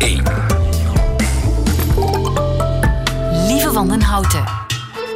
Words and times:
1. 0.00 0.22
Lieve 3.46 3.70
Wandenhouten. 3.72 4.44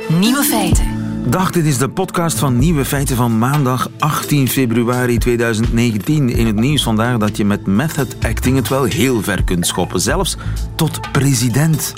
Nieuwe 0.09 0.43
feiten. 0.43 0.87
Dag, 1.27 1.51
dit 1.51 1.65
is 1.65 1.79
de 1.79 1.89
podcast 1.89 2.39
van 2.39 2.59
Nieuwe 2.59 2.85
Feiten 2.85 3.17
van 3.17 3.39
maandag 3.39 3.91
18 3.99 4.49
februari 4.49 5.19
2019. 5.19 6.29
In 6.29 6.47
het 6.47 6.57
nieuws 6.57 6.83
vandaag 6.83 7.19
dat 7.19 7.37
je 7.37 7.45
met 7.45 7.67
method 7.67 8.17
acting 8.21 8.57
het 8.57 8.69
wel 8.69 8.85
heel 8.85 9.23
ver 9.23 9.45
kunt 9.45 9.67
schoppen, 9.67 10.01
zelfs 10.01 10.37
tot 10.75 11.13
president. 11.13 11.95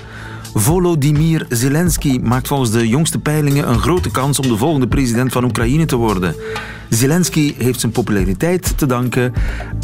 Volodymyr 0.55 1.46
Zelensky 1.48 2.18
maakt 2.23 2.48
volgens 2.48 2.71
de 2.71 2.89
jongste 2.89 3.18
peilingen 3.18 3.68
een 3.68 3.79
grote 3.79 4.11
kans 4.11 4.41
om 4.41 4.48
de 4.48 4.57
volgende 4.57 4.89
president 4.89 5.32
van 5.32 5.45
Oekraïne 5.45 5.84
te 5.84 5.96
worden. 5.96 6.34
Zelensky 6.89 7.55
heeft 7.59 7.80
zijn 7.80 7.93
populariteit 7.93 8.79
te 8.79 8.87
danken 8.87 9.32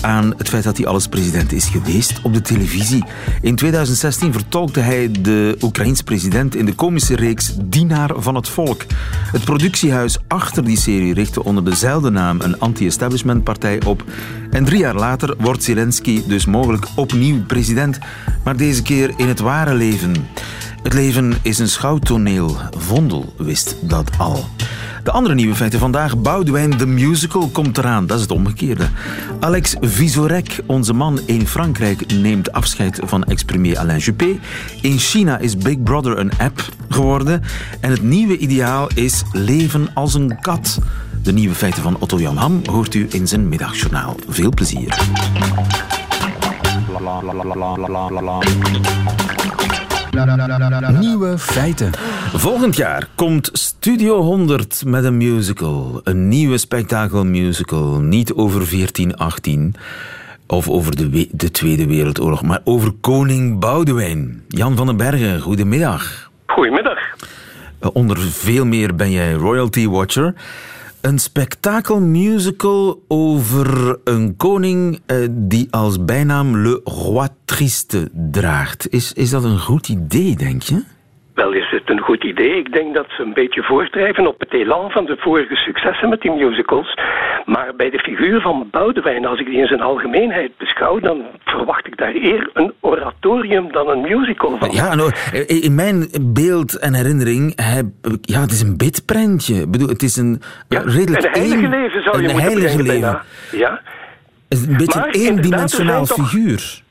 aan 0.00 0.34
het 0.36 0.48
feit 0.48 0.64
dat 0.64 0.76
hij 0.76 0.86
alles 0.86 1.08
president 1.08 1.52
is 1.52 1.68
geweest 1.68 2.20
op 2.22 2.34
de 2.34 2.40
televisie. 2.40 3.04
In 3.40 3.56
2016 3.56 4.32
vertolkte 4.32 4.80
hij 4.80 5.10
de 5.20 5.56
Oekraïense 5.62 6.04
president 6.04 6.54
in 6.54 6.66
de 6.66 6.74
komische 6.74 7.16
reeks 7.16 7.54
Dienaar 7.64 8.10
van 8.16 8.34
het 8.34 8.48
Volk. 8.48 8.84
Het 9.32 9.44
productiehuis 9.44 10.18
achter 10.28 10.64
die 10.64 10.78
serie 10.78 11.14
richtte 11.14 11.44
onder 11.44 11.64
dezelfde 11.64 12.10
naam 12.10 12.40
een 12.40 12.58
anti-establishment 12.58 13.44
partij 13.44 13.82
op. 13.84 14.04
En 14.50 14.64
drie 14.64 14.78
jaar 14.78 14.94
later 14.94 15.34
wordt 15.38 15.62
Zelensky 15.62 16.22
dus 16.26 16.44
mogelijk 16.44 16.86
opnieuw 16.96 17.44
president, 17.46 17.98
maar 18.44 18.56
deze 18.56 18.82
keer 18.82 19.10
in 19.16 19.28
het 19.28 19.40
ware 19.40 19.74
leven. 19.74 20.14
Het 20.82 20.92
leven 20.92 21.34
is 21.42 21.58
een 21.58 21.68
schouwtoneel. 21.68 22.56
Vondel 22.76 23.32
wist 23.36 23.76
dat 23.80 24.10
al. 24.18 24.44
De 25.04 25.10
andere 25.10 25.34
nieuwe 25.34 25.54
feiten 25.54 25.78
vandaag. 25.78 26.18
Boudewijn 26.18 26.70
de 26.70 26.86
Musical 26.86 27.48
komt 27.48 27.78
eraan. 27.78 28.06
Dat 28.06 28.16
is 28.16 28.22
het 28.22 28.32
omgekeerde. 28.32 28.88
Alex 29.40 29.76
Visorek, 29.80 30.60
onze 30.66 30.92
man 30.92 31.20
in 31.26 31.46
Frankrijk, 31.46 32.12
neemt 32.12 32.52
afscheid 32.52 33.00
van 33.04 33.24
ex-premier 33.24 33.78
Alain 33.78 33.98
Juppé. 33.98 34.38
In 34.80 34.98
China 34.98 35.38
is 35.38 35.56
Big 35.56 35.82
Brother 35.82 36.18
een 36.18 36.32
app 36.38 36.68
geworden. 36.88 37.42
En 37.80 37.90
het 37.90 38.02
nieuwe 38.02 38.38
ideaal 38.38 38.88
is 38.94 39.22
leven 39.32 39.88
als 39.94 40.14
een 40.14 40.40
kat. 40.40 40.78
De 41.22 41.32
nieuwe 41.32 41.54
feiten 41.54 41.82
van 41.82 41.96
Otto 41.98 42.20
Jan 42.20 42.36
Ham 42.36 42.60
hoort 42.70 42.94
u 42.94 43.06
in 43.10 43.28
zijn 43.28 43.48
middagjournaal. 43.48 44.16
Veel 44.28 44.50
plezier. 44.50 44.98
Nieuwe 51.00 51.38
feiten. 51.38 51.90
Volgend 52.34 52.76
jaar 52.76 53.08
komt 53.14 53.50
Studio 53.52 54.20
100 54.20 54.82
met 54.86 55.04
een 55.04 55.16
musical. 55.16 56.00
Een 56.04 56.28
nieuwe 56.28 56.58
spektakelmusical. 56.58 58.00
Niet 58.00 58.32
over 58.32 58.58
1418 58.70 59.74
of 60.46 60.68
over 60.68 60.96
de, 60.96 61.10
we- 61.10 61.28
de 61.30 61.50
Tweede 61.50 61.86
Wereldoorlog, 61.86 62.42
maar 62.42 62.60
over 62.64 62.92
koning 63.00 63.58
Boudewijn. 63.60 64.42
Jan 64.48 64.76
van 64.76 64.86
den 64.86 64.96
Bergen, 64.96 65.40
goedemiddag. 65.40 66.30
Goedemiddag. 66.46 66.98
Eh, 67.78 67.88
Onder 67.92 68.18
veel 68.18 68.64
meer 68.66 68.94
ben 68.94 69.10
jij 69.10 69.32
royalty 69.32 69.86
watcher. 69.88 70.34
Een 71.02 71.18
spektakelmusical 71.18 73.04
over 73.08 73.98
een 74.04 74.36
koning 74.36 75.00
eh, 75.06 75.16
die 75.30 75.66
als 75.70 76.04
bijnaam 76.04 76.56
Le 76.56 76.80
Roi 76.84 77.28
Triste 77.44 78.10
draagt. 78.30 78.90
Is, 78.90 79.12
is 79.12 79.30
dat 79.30 79.44
een 79.44 79.58
goed 79.58 79.88
idee, 79.88 80.36
denk 80.36 80.62
je? 80.62 80.84
Wel 81.34 81.52
is 81.52 81.70
het 81.70 81.90
een 81.90 82.00
goed 82.00 82.24
idee. 82.24 82.58
Ik 82.58 82.72
denk 82.72 82.94
dat 82.94 83.06
ze 83.08 83.22
een 83.22 83.32
beetje 83.34 83.62
voortdrijven 83.62 84.26
op 84.26 84.40
het 84.40 84.52
elan 84.52 84.90
van 84.90 85.04
de 85.04 85.16
vorige 85.18 85.54
successen 85.54 86.08
met 86.08 86.20
die 86.20 86.30
musicals. 86.30 86.98
Maar 87.44 87.72
bij 87.76 87.90
de 87.90 87.98
figuur 87.98 88.40
van 88.40 88.68
Boudewijn, 88.70 89.26
als 89.26 89.40
ik 89.40 89.46
die 89.46 89.58
in 89.58 89.66
zijn 89.66 89.80
algemeenheid 89.80 90.50
beschouw, 90.58 90.98
dan 91.00 91.22
verwacht 91.44 91.86
ik 91.86 91.96
daar 91.96 92.14
eer 92.14 92.50
een 92.52 92.72
oratorium 92.80 93.72
dan 93.72 93.88
een 93.88 94.00
musical 94.00 94.58
van. 94.58 94.70
Ja, 94.70 94.94
nou, 94.94 95.12
in 95.46 95.74
mijn 95.74 96.08
beeld 96.20 96.78
en 96.78 96.94
herinnering, 96.94 97.52
heb, 97.74 97.86
ik- 98.02 98.18
ja, 98.28 98.40
het 98.40 98.50
is 98.52 98.60
een 98.60 98.76
bitprentje. 98.76 99.54
Ik 99.54 99.70
bedoel, 99.70 99.88
het 99.88 100.02
is 100.02 100.16
een 100.16 100.42
Ja, 100.68 100.80
redelijk 100.84 101.24
een 101.24 101.30
heilige 101.42 101.68
leven 101.68 102.02
zou 102.02 102.16
je 102.22 102.28
een 102.28 102.32
moeten 102.34 102.50
heilige 102.52 102.82
leven. 102.82 103.00
bijna. 103.00 103.22
Ja. 103.52 103.80
Het 104.48 104.58
is 104.60 104.66
een 104.66 104.76
beetje 104.76 104.98
een 105.06 105.10
eendimensionaal 105.36 106.06
figuur. 106.06 106.81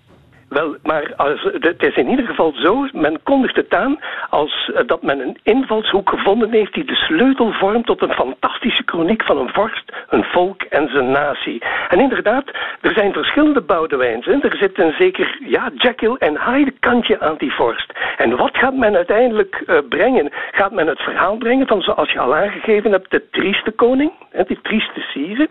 Wel, 0.52 0.76
maar 0.84 1.14
als, 1.16 1.48
het 1.60 1.84
is 1.84 1.96
in 1.96 2.10
ieder 2.10 2.26
geval 2.26 2.54
zo, 2.56 2.88
men 2.92 3.24
kondigt 3.24 3.56
het 3.56 3.74
aan 3.74 4.00
als 4.30 4.72
eh, 4.74 4.88
dat 4.88 5.02
men 5.02 5.20
een 5.20 5.38
invalshoek 5.44 6.10
gevonden 6.10 6.52
heeft 6.52 6.74
die 6.74 6.84
de 6.84 6.96
sleutel 6.96 7.52
vormt 7.52 7.86
tot 7.86 8.02
een 8.02 8.14
fantastische 8.14 8.84
chroniek 8.86 9.24
van 9.24 9.38
een 9.38 9.54
vorst, 9.54 9.92
een 10.10 10.24
volk 10.24 10.62
en 10.62 10.90
zijn 10.90 11.12
natie. 11.12 11.62
En 11.90 12.00
inderdaad, 12.00 12.46
er 12.82 12.94
zijn 12.94 13.14
verschillende 13.14 13.62
Boudewijns. 13.62 14.28
Er 14.28 14.58
zit 14.58 14.80
een 14.80 14.94
zeker 14.98 15.38
ja, 15.46 15.72
Jekyll 15.76 16.16
en 16.20 16.42
Hyde 16.46 16.74
kantje 16.80 17.20
aan 17.20 17.36
die 17.38 17.54
vorst. 17.54 17.94
En 18.18 18.38
wat 18.38 18.58
gaat 18.58 18.76
men 18.76 18.96
uiteindelijk 18.96 19.64
eh, 19.66 19.78
brengen? 19.90 20.32
Gaat 20.52 20.72
men 20.72 20.88
het 20.88 21.02
verhaal 21.02 21.38
brengen 21.38 21.68
van, 21.68 21.82
zoals 21.82 22.12
je 22.12 22.20
al 22.20 22.36
aangegeven 22.36 22.92
hebt, 22.92 23.12
de 23.12 23.30
trieste 23.30 23.72
koning, 23.72 24.12
hè, 24.30 24.44
die 24.44 24.62
trieste 24.62 25.00
sieren, 25.00 25.50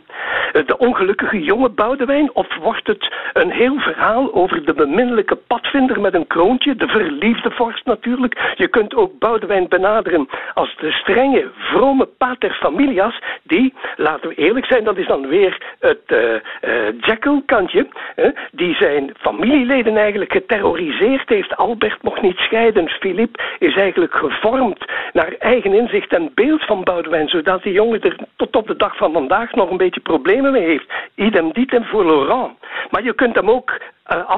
eh, 0.53 0.67
de 0.67 0.79
ongelukkige 0.79 1.43
jonge 1.43 1.69
Boudewijn, 1.69 2.35
of 2.35 2.57
wordt 2.63 2.87
het 2.87 3.15
een 3.33 3.51
heel 3.51 3.79
verhaal 3.79 4.35
over 4.35 4.65
de 4.65 4.89
beminnelijke 4.91 5.37
padvinder 5.37 6.01
met 6.01 6.15
een 6.15 6.27
kroontje, 6.27 6.77
de 6.77 6.89
verliefde 6.89 7.51
vorst 7.51 7.85
natuurlijk. 7.85 8.55
Je 8.57 8.69
kunt 8.69 8.95
ook 8.95 9.19
Boudewijn 9.19 9.69
benaderen 9.69 10.29
als 10.55 10.77
de 10.77 10.91
strenge, 10.91 11.51
vrome 11.59 12.07
pater 12.19 12.55
familias, 12.55 13.23
die, 13.43 13.75
laten 13.97 14.29
we 14.29 14.35
eerlijk 14.35 14.67
zijn, 14.67 14.85
dat 14.85 14.97
is 14.97 15.07
dan 15.07 15.27
weer 15.27 15.77
het 15.79 16.03
eh 16.07 16.35
eh, 16.61 17.01
Jekyll-kantje, 17.01 17.87
hè, 18.15 18.31
die 18.53 18.75
zijn 18.75 19.15
familieleden 19.19 19.97
eigenlijk 19.97 20.33
geterroriseerd 20.33 21.29
heeft. 21.29 21.57
Albert 21.57 22.03
mocht 22.03 22.23
niet 22.23 22.37
scheiden, 22.37 22.89
Philippe 22.89 23.41
is 23.59 23.77
eigenlijk 23.77 24.15
gevormd 24.15 24.85
naar 25.13 25.33
eigen 25.39 25.73
inzicht 25.73 26.13
en 26.13 26.31
beeld 26.35 26.65
van 26.65 26.85
Boudewijn, 26.85 27.29
zodat 27.29 27.63
die 27.63 27.73
jongen 27.73 28.03
er 28.03 28.17
tot 28.37 28.57
op 28.57 28.67
de 28.67 28.77
dag 28.77 28.97
van 28.97 29.13
vandaag 29.13 29.53
nog 29.53 29.71
een 29.71 29.77
beetje 29.77 30.01
problemen 30.01 30.53
mee 30.53 30.67
heeft. 30.67 30.93
Idem 31.15 31.53
dietem 31.53 31.85
voor 31.85 32.05
Laurent. 32.05 32.53
Maar 32.91 33.03
je 33.03 33.15
kunt 33.15 33.35
hem 33.35 33.51
ook 33.51 33.79
eh, 34.05 34.29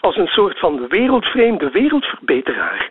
als 0.00 0.16
een 0.16 0.26
soort 0.26 0.58
van 0.58 0.88
wereldvreemde 0.88 1.70
wereldverbeteraar. 1.70 2.90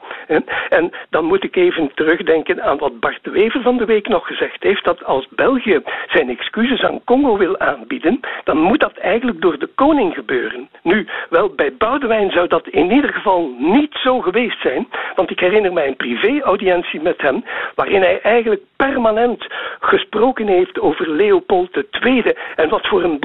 En 0.70 0.92
dan 1.09 1.26
moet 1.26 1.44
ik 1.44 1.56
even 1.56 1.92
terugdenken 1.94 2.64
aan 2.64 2.78
wat 2.78 3.00
Bart 3.00 3.20
Wever 3.24 3.62
van 3.62 3.78
de 3.78 3.86
week 3.86 4.08
nog 4.08 4.28
gezegd 4.28 4.64
heeft, 4.64 4.84
dat 4.84 5.04
als 5.04 5.28
België 5.30 5.81
zijn 6.08 6.30
excuses 6.30 6.81
aan 6.81 7.04
Congo 7.04 7.38
wil 7.38 7.60
aanbieden, 7.60 8.20
dan 8.44 8.58
moet 8.58 8.80
dat 8.80 8.98
eigenlijk 8.98 9.42
door 9.42 9.60
de 9.60 9.70
koning 9.76 10.14
gebeuren. 10.14 10.70
Nu, 10.84 11.08
wel, 11.30 11.50
bij 11.50 11.74
Boudewijn 11.76 12.31
zou 12.31 12.48
dat 12.48 12.68
in 12.68 12.92
ieder 12.92 13.14
geval 13.14 13.56
niet 13.58 13.94
zo 13.94 14.20
geweest 14.20 14.62
zijn, 14.62 14.88
want 15.16 15.31
ik 15.31 15.40
herinner 15.40 15.74
mij 15.74 15.88
een 15.88 15.96
privé-audiëntie 15.96 17.02
met 17.02 17.22
hem, 17.22 17.44
waarin 17.76 18.02
hij 18.02 18.22
eigenlijk 18.22 18.62
permanent 18.76 19.48
gesproken 19.80 20.48
heeft 20.48 20.80
over 20.80 21.10
Leopold 21.10 21.84
II 22.02 22.24
en 22.56 22.70
wat 22.70 22.88
voor 22.88 23.04
een 23.04 23.20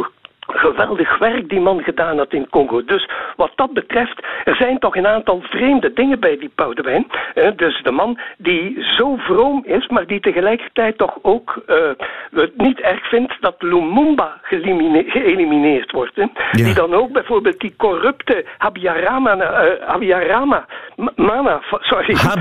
geweldig 0.47 1.19
werk 1.19 1.49
die 1.49 1.61
man 1.61 1.83
gedaan 1.83 2.19
had 2.19 2.33
in 2.33 2.49
Congo. 2.51 2.85
Dus 2.85 3.09
wat 3.37 3.53
dat 3.55 3.73
betreft, 3.73 4.23
er 4.45 4.57
zijn 4.57 4.79
toch 4.79 4.97
een 4.97 5.07
aantal 5.07 5.41
vreemde 5.43 5.93
dingen 5.93 6.21
bij 6.21 6.39
die 6.39 6.51
Boudewijn. 6.55 7.07
Eh, 7.35 7.51
Dus 7.57 7.83
de 7.83 7.91
man 7.93 8.19
die 8.39 8.85
zo 8.97 9.17
vroom 9.17 9.63
is, 9.67 9.87
maar 9.89 10.07
die 10.07 10.21
tegelijkertijd 10.21 10.99
toch 10.99 11.19
ook 11.23 11.63
eh, 11.67 11.77
het 12.35 12.57
niet 12.57 12.81
erg 12.81 13.09
vindt 13.09 13.35
dat 13.41 13.55
Lumumba 13.59 14.39
geëlimine- 14.43 15.05
geëlimineerd 15.07 15.93
wordt. 15.93 16.17
Hè. 16.17 16.25
Die 16.51 16.75
dan 16.75 16.95
ook 16.95 17.13
bijvoorbeeld 17.13 17.61
die 17.61 17.75
corrupte 17.77 18.45
Habyaramana, 18.59 19.45
eh 19.45 19.89
Habyaramana, 19.89 20.67
M- 20.97 21.23
Mana, 21.23 21.61
sorry. 21.81 22.15
van, 22.15 22.39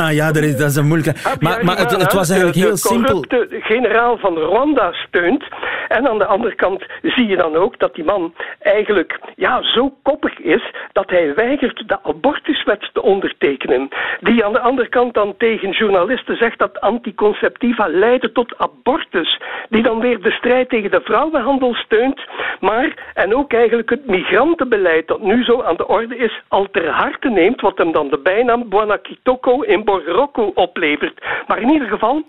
eh, 0.00 0.16
ja, 0.16 0.32
dat 0.32 0.42
is, 0.42 0.56
dat 0.56 0.70
is 0.70 0.76
een 0.76 0.86
moeilijke... 0.86 1.14
Maar, 1.40 1.64
maar 1.64 1.76
het, 1.78 1.90
het 1.96 2.12
was 2.12 2.28
eigenlijk 2.30 2.58
de, 2.58 2.64
heel 2.64 2.74
de 2.74 2.76
simpel. 2.76 3.20
corrupte 3.20 3.60
generaal 3.60 4.18
van 4.18 4.36
Rwanda 4.38 4.92
steunt. 4.92 5.44
En 5.88 6.08
aan 6.08 6.18
de 6.18 6.24
andere 6.26 6.54
kant 6.54 6.84
zie 7.16 7.26
je 7.26 7.36
dan 7.36 7.56
ook 7.56 7.78
dat 7.78 7.94
die 7.94 8.04
man 8.04 8.34
eigenlijk 8.60 9.18
ja, 9.36 9.62
zo 9.62 9.94
koppig 10.02 10.38
is 10.38 10.62
dat 10.92 11.10
hij 11.10 11.34
weigert 11.34 11.88
de 11.88 11.98
abortuswet 12.02 12.90
te 12.92 13.02
ondertekenen. 13.02 13.88
Die 14.20 14.44
aan 14.44 14.52
de 14.52 14.60
andere 14.60 14.88
kant 14.88 15.14
dan 15.14 15.34
tegen 15.36 15.70
journalisten 15.70 16.36
zegt 16.36 16.58
dat 16.58 16.80
anticonceptiva 16.80 17.88
leiden 17.88 18.32
tot 18.32 18.58
abortus. 18.58 19.40
Die 19.68 19.82
dan 19.82 20.00
weer 20.00 20.22
de 20.22 20.30
strijd 20.30 20.68
tegen 20.68 20.90
de 20.90 21.00
vrouwenhandel 21.00 21.74
steunt. 21.74 22.20
Maar, 22.60 23.10
en 23.14 23.36
ook 23.36 23.52
eigenlijk 23.52 23.90
het 23.90 24.06
migrantenbeleid 24.06 25.06
dat 25.06 25.20
nu 25.20 25.44
zo 25.44 25.62
aan 25.62 25.76
de 25.76 25.88
orde 25.88 26.16
is, 26.16 26.42
al 26.48 26.70
ter 26.70 26.88
harte 26.88 27.28
neemt. 27.28 27.60
Wat 27.60 27.78
hem 27.78 27.92
dan 27.92 28.08
de 28.08 28.18
bijnaam 28.18 28.68
Buona 28.68 28.96
Kitoko 28.96 29.60
in 29.60 29.84
Borrocco 29.84 30.52
oplevert. 30.54 31.24
Maar 31.46 31.60
in 31.60 31.68
ieder 31.68 31.88
geval, 31.88 32.22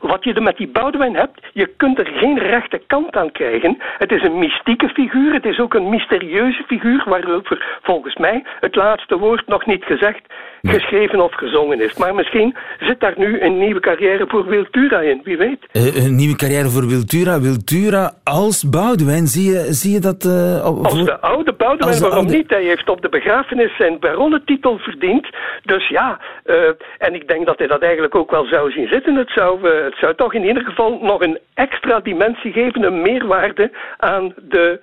wat 0.00 0.24
je 0.24 0.34
er 0.34 0.42
met 0.42 0.56
die 0.56 0.68
Boudewijn 0.68 1.16
hebt, 1.16 1.40
je 1.52 1.66
kunt 1.66 1.98
er 1.98 2.06
geen 2.06 2.38
rechte 2.38 2.82
kant 2.86 3.16
aan 3.16 3.32
krijgen. 3.32 3.78
Het 3.98 4.12
is 4.12 4.22
een 4.22 4.38
mystieke 4.38 4.88
figuur, 4.88 5.32
het 5.32 5.44
is 5.44 5.60
ook 5.60 5.74
een 5.74 5.88
mysterieuze 5.88 6.62
figuur, 6.66 7.02
waarover 7.06 7.78
volgens 7.82 8.16
mij 8.16 8.44
het 8.60 8.74
laatste 8.74 9.18
woord 9.18 9.46
nog 9.46 9.66
niet 9.66 9.84
gezegd, 9.84 10.34
geschreven 10.62 11.20
of 11.20 11.34
gezongen 11.34 11.80
is. 11.80 11.94
Maar 11.94 12.14
misschien 12.14 12.56
zit 12.78 13.00
daar 13.00 13.14
nu 13.16 13.40
een 13.40 13.58
nieuwe 13.58 13.80
carrière 13.80 14.24
voor 14.28 14.46
Wiltura 14.46 15.00
in, 15.00 15.20
wie 15.24 15.36
weet. 15.36 15.66
Uh, 15.72 16.04
een 16.04 16.14
nieuwe 16.14 16.36
carrière 16.36 16.68
voor 16.68 16.86
Wiltura. 16.86 17.40
Wiltura 17.40 18.12
als 18.24 18.68
Boudewijn, 18.68 19.26
zie 19.26 19.52
je, 19.52 19.66
zie 19.72 19.92
je 19.92 20.00
dat... 20.00 20.24
Uh, 20.24 20.62
als 20.62 21.04
de 21.04 21.20
oude 21.20 21.52
Boudewijn, 21.52 22.00
waarom 22.00 22.26
niet? 22.26 22.50
Hij 22.50 22.64
heeft 22.64 22.88
op 22.88 23.02
de 23.02 23.08
begrafenis 23.08 23.76
zijn 23.76 23.98
baronnetitel 24.00 24.78
verdiend. 24.78 25.26
Dus 25.62 25.88
ja, 25.88 26.20
uh, 26.46 26.56
en 26.98 27.14
ik 27.14 27.28
denk 27.28 27.46
dat 27.46 27.58
hij 27.58 27.66
dat 27.66 27.82
eigenlijk 27.82 28.14
ook 28.14 28.30
wel 28.30 28.44
zou 28.44 28.70
zien 28.70 28.88
zitten. 28.88 29.14
Het 29.14 29.30
zou 29.30 29.68
het 29.68 29.96
zou 30.00 30.14
toch 30.14 30.34
in 30.34 30.44
ieder 30.44 30.62
geval 30.62 30.98
nog 31.02 31.20
een 31.20 31.38
extra 31.54 32.00
dimensie 32.00 32.52
geven, 32.52 32.82
een 32.82 33.02
meerwaarde 33.02 33.70
aan 33.98 34.34
de 34.48 34.80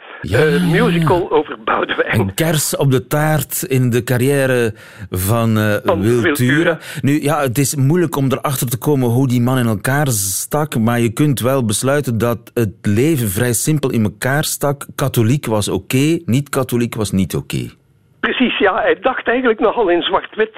musical 0.72 1.32
over 1.32 1.58
Boudewijn. 1.64 2.20
Een 2.20 2.34
kers 2.34 2.76
op 2.76 2.92
de 2.92 3.08
taart 3.08 3.64
in 3.64 3.90
de 3.90 4.04
carrière 4.04 4.74
van, 5.10 5.58
van 5.84 6.02
Wiltura. 6.02 6.78
Nu, 7.02 7.22
ja, 7.22 7.42
het 7.42 7.58
is 7.58 7.76
moeilijk 7.76 8.16
om 8.16 8.32
erachter 8.32 8.70
te 8.70 8.78
komen 8.78 9.10
hoe 9.10 9.28
die 9.28 9.42
man 9.42 9.58
in 9.58 9.68
elkaar 9.68 10.08
stak, 10.08 10.78
maar 10.78 11.00
je 11.00 11.14
kunt 11.14 11.40
wel 11.40 11.66
besluiten 11.66 12.18
dat 12.18 12.52
het 12.54 12.74
leven 12.82 13.30
vrij 13.30 13.54
simpel 13.54 13.92
in 13.92 14.04
elkaar 14.04 14.44
stak. 14.44 14.86
Katholiek 14.96 15.46
was 15.46 15.70
oké, 15.70 16.20
niet-katholiek 16.26 16.96
was 16.96 17.12
niet 17.12 17.36
oké. 17.36 17.70
Precies, 18.20 18.58
ja. 18.58 18.82
Hij 18.82 18.98
dacht 19.02 19.28
eigenlijk 19.28 19.60
nogal 19.60 19.90
in 19.90 20.02
zwart-wit. 20.02 20.56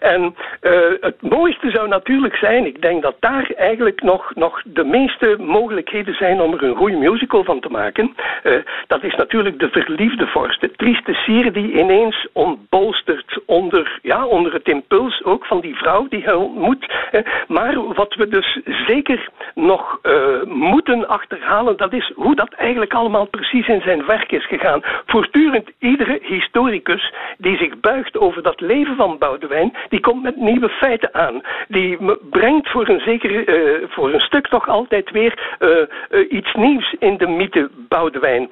En 0.00 0.34
uh, 0.62 0.72
het 1.00 1.22
mooiste 1.22 1.70
zou 1.70 1.88
natuurlijk 1.88 2.36
zijn, 2.36 2.66
ik 2.66 2.82
denk 2.82 3.02
dat 3.02 3.16
daar 3.20 3.50
eigenlijk 3.56 4.02
nog, 4.02 4.34
nog 4.34 4.62
de 4.64 4.84
meeste 4.84 5.36
mogelijkheden 5.38 6.14
zijn 6.14 6.40
om 6.40 6.52
er 6.52 6.62
een 6.62 6.76
goede 6.76 6.96
musical 6.96 7.44
van 7.44 7.60
te 7.60 7.68
maken. 7.68 8.14
Uh, 8.42 8.56
dat 8.86 9.02
is 9.04 9.14
natuurlijk 9.14 9.58
de 9.58 9.68
verliefde 9.68 10.26
vorst, 10.26 10.60
de 10.60 10.70
trieste 10.70 11.14
sier 11.14 11.52
die 11.52 11.72
ineens 11.72 12.26
ontbolstert 12.32 13.38
onder, 13.46 13.98
ja, 14.02 14.26
onder 14.26 14.52
het 14.52 14.68
impuls 14.68 15.24
ook 15.24 15.46
van 15.46 15.60
die 15.60 15.76
vrouw 15.76 16.06
die 16.08 16.22
hij 16.22 16.34
ontmoet. 16.34 16.92
Uh, 17.12 17.20
maar 17.48 17.94
wat 17.94 18.14
we 18.14 18.28
dus 18.28 18.60
zeker 18.86 19.28
nog 19.54 20.00
moeten 20.44 21.08
achterhalen, 21.08 21.76
dat 21.76 21.92
is 21.92 22.12
hoe 22.14 22.34
dat 22.34 22.52
eigenlijk 22.52 22.94
allemaal 22.94 23.26
precies 23.26 23.68
in 23.68 23.80
zijn 23.80 24.06
werk 24.06 24.32
is 24.32 24.46
gegaan. 24.46 24.82
Voortdurend 25.06 25.70
iedere 25.78 26.18
historicus 26.22 27.12
die 27.38 27.56
zich 27.56 27.80
buigt 27.80 28.18
over 28.18 28.42
dat 28.42 28.60
leven 28.60 28.96
van 28.96 29.18
Boudewijn, 29.18 29.72
die 29.94 30.02
komt 30.02 30.22
met 30.22 30.36
nieuwe 30.36 30.68
feiten 30.68 31.14
aan. 31.14 31.42
Die 31.68 31.98
brengt 32.30 32.70
voor 32.70 32.88
een, 32.88 33.00
zekere, 33.00 33.46
uh, 33.46 33.88
voor 33.88 34.12
een 34.12 34.20
stuk 34.20 34.46
toch 34.46 34.68
altijd 34.68 35.10
weer 35.10 35.56
uh, 35.60 35.70
uh, 36.10 36.32
iets 36.32 36.54
nieuws 36.54 36.94
in 36.98 37.16
de 37.16 37.28
mythe 37.28 37.70
Boudewijn. 37.88 38.50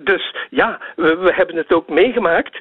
dus 0.00 0.34
ja, 0.50 0.78
we, 0.96 1.16
we, 1.16 1.32
hebben 1.34 1.56
het 1.56 1.72
ook 1.72 1.88
meegemaakt 1.88 2.58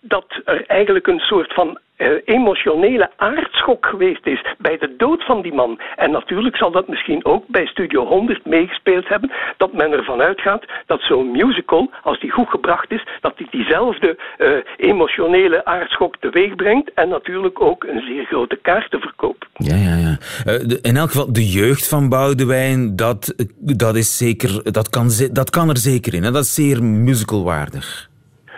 dat 0.00 0.40
er 0.44 0.66
eigenlijk 0.66 1.06
een 1.06 1.18
soort 1.18 1.52
van 1.52 1.78
emotionele 2.24 3.10
aardschok 3.16 3.86
geweest 3.86 4.26
is 4.26 4.44
bij 4.58 4.78
de 4.78 4.94
dood 4.96 5.24
van 5.24 5.42
die 5.42 5.54
man. 5.54 5.80
En 5.96 6.10
natuurlijk 6.10 6.56
zal 6.56 6.70
dat 6.70 6.88
misschien 6.88 7.24
ook 7.24 7.44
bij 7.48 7.66
Studio 7.66 8.06
100 8.06 8.46
meegespeeld 8.46 9.08
hebben, 9.08 9.32
dat 9.56 9.72
men 9.72 9.92
ervan 9.92 10.20
uitgaat 10.20 10.64
dat 10.86 11.00
zo'n 11.00 11.30
musical, 11.30 11.90
als 12.02 12.20
die 12.20 12.30
goed 12.30 12.48
gebracht 12.48 12.90
is, 12.90 13.06
dat 13.20 13.36
die 13.36 13.46
diezelfde 13.50 14.18
uh, 14.38 14.48
emotionele 14.76 15.64
aardschok 15.64 16.16
teweeg 16.20 16.54
brengt 16.54 16.92
en 16.94 17.08
natuurlijk 17.08 17.60
ook 17.60 17.84
een 17.84 18.00
zeer 18.00 18.24
grote 18.24 18.58
kaartenverkoop. 18.62 19.48
Ja, 19.54 19.76
ja, 19.76 19.96
ja. 19.96 20.18
Uh, 20.46 20.68
de, 20.68 20.78
in 20.82 20.96
elk 20.96 21.10
geval, 21.10 21.32
de 21.32 21.48
jeugd 21.48 21.88
van 21.88 22.08
Boudewijn, 22.08 22.96
dat, 22.96 23.34
dat, 23.58 23.96
is 23.96 24.16
zeker, 24.16 24.72
dat, 24.72 24.88
kan, 24.88 25.10
dat 25.32 25.50
kan 25.50 25.68
er 25.68 25.78
zeker 25.78 26.14
in. 26.14 26.22
Dat 26.22 26.44
is 26.44 26.54
zeer 26.54 26.84
musicalwaardig. 26.84 28.12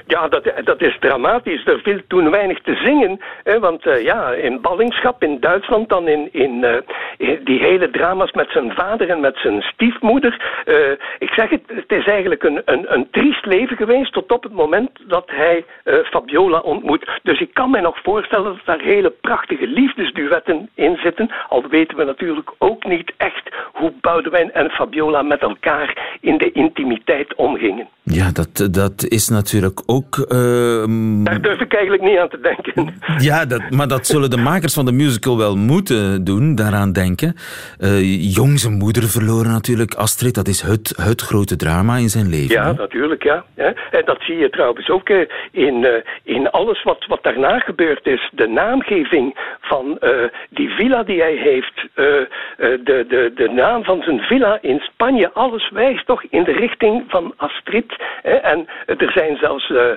Ja, 0.08 0.28
dat, 0.28 0.52
dat 0.64 0.82
is 0.82 0.96
dramatisch. 1.00 1.66
Er 1.66 1.80
viel 1.82 2.00
toen 2.08 2.30
weinig 2.30 2.60
te 2.60 2.74
zingen. 2.74 3.20
Hè, 3.42 3.58
want 3.58 3.86
uh, 3.86 4.02
ja, 4.02 4.32
in 4.32 4.60
ballingschap 4.60 5.22
in 5.22 5.40
Duitsland, 5.40 5.88
dan 5.88 6.08
in, 6.08 6.28
in, 6.32 6.64
uh, 6.64 6.76
in, 7.16 7.40
die 7.44 7.58
hele 7.58 7.90
drama's 7.90 8.32
met 8.32 8.50
zijn 8.50 8.74
vader 8.74 9.10
en 9.10 9.20
met 9.20 9.36
zijn 9.36 9.62
stiefmoeder. 9.62 10.62
Uh, 10.66 10.90
ik 11.18 11.30
zeg 11.30 11.50
het, 11.50 11.62
het 11.66 11.92
is 11.92 12.06
eigenlijk 12.06 12.42
een, 12.42 12.62
een, 12.64 12.94
een 12.94 13.10
triest 13.10 13.46
leven 13.46 13.76
geweest 13.76 14.12
tot 14.12 14.32
op 14.32 14.42
het 14.42 14.52
moment 14.52 14.90
dat 15.06 15.30
hij 15.30 15.64
Fabiola 16.04 16.58
ontmoet. 16.58 17.20
Dus 17.22 17.40
ik 17.40 17.54
kan 17.54 17.70
me 17.70 17.80
nog 17.80 17.98
voorstellen 18.02 18.44
dat 18.44 18.64
daar 18.64 18.80
hele 18.80 19.10
prachtige 19.10 19.66
liefdesduetten 19.66 20.70
in 20.74 20.96
zitten. 20.96 21.30
Al 21.48 21.68
weten 21.68 21.96
we 21.96 22.04
natuurlijk 22.04 22.52
ook 22.58 22.84
niet 22.84 23.12
echt 23.16 23.48
hoe 23.72 23.92
Boudewijn 24.00 24.52
en 24.52 24.70
Fabiola 24.70 25.22
met 25.22 25.40
elkaar 25.40 26.18
in 26.20 26.38
de 26.38 26.52
intimiteit 26.52 27.34
omgingen. 27.34 27.88
Ja, 28.12 28.30
dat, 28.32 28.68
dat 28.74 29.04
is 29.08 29.28
natuurlijk 29.28 29.82
ook. 29.86 30.16
Uh, 30.16 31.24
Daar 31.24 31.40
durf 31.40 31.60
ik 31.60 31.74
eigenlijk 31.74 32.02
niet 32.02 32.18
aan 32.18 32.28
te 32.28 32.40
denken. 32.40 32.94
Ja, 33.18 33.44
dat, 33.44 33.70
maar 33.70 33.88
dat 33.88 34.06
zullen 34.06 34.30
de 34.30 34.36
makers 34.36 34.74
van 34.74 34.84
de 34.84 34.92
musical 34.92 35.38
wel 35.38 35.56
moeten 35.56 36.24
doen, 36.24 36.54
daaraan 36.54 36.92
denken. 36.92 37.34
Uh, 37.78 38.34
jong 38.34 38.58
zijn 38.58 38.74
moeder 38.74 39.02
verloren 39.02 39.50
natuurlijk, 39.50 39.94
Astrid. 39.94 40.34
Dat 40.34 40.48
is 40.48 40.60
het, 40.60 40.92
het 41.02 41.20
grote 41.20 41.56
drama 41.56 41.96
in 41.96 42.08
zijn 42.08 42.28
leven. 42.28 42.54
Ja, 42.54 42.72
natuurlijk, 42.72 43.22
ja. 43.22 43.44
En 43.54 44.02
dat 44.04 44.20
zie 44.20 44.36
je 44.36 44.50
trouwens 44.50 44.88
ook 44.88 45.08
eh, 45.08 45.28
in, 45.50 45.74
uh, 45.82 45.90
in 46.22 46.50
alles 46.50 46.82
wat, 46.82 47.06
wat 47.06 47.22
daarna 47.22 47.58
gebeurd 47.58 48.06
is. 48.06 48.30
De 48.32 48.48
naamgeving 48.48 49.54
van 49.60 49.98
die 50.50 50.68
villa 50.68 51.02
die 51.02 51.20
hij 51.20 51.36
heeft, 51.36 51.88
de, 51.94 53.04
de, 53.08 53.32
de 53.34 53.50
naam 53.54 53.84
van 53.84 54.02
zijn 54.02 54.20
villa 54.20 54.58
in 54.62 54.78
Spanje, 54.78 55.32
alles 55.32 55.70
wijst 55.70 56.06
toch 56.06 56.22
in 56.30 56.44
de 56.44 56.52
richting 56.52 57.04
van 57.08 57.32
Astrid. 57.36 57.95
En 58.22 58.66
er 58.86 59.10
zijn 59.12 59.36
zelfs 59.36 59.68
uh, 59.68 59.90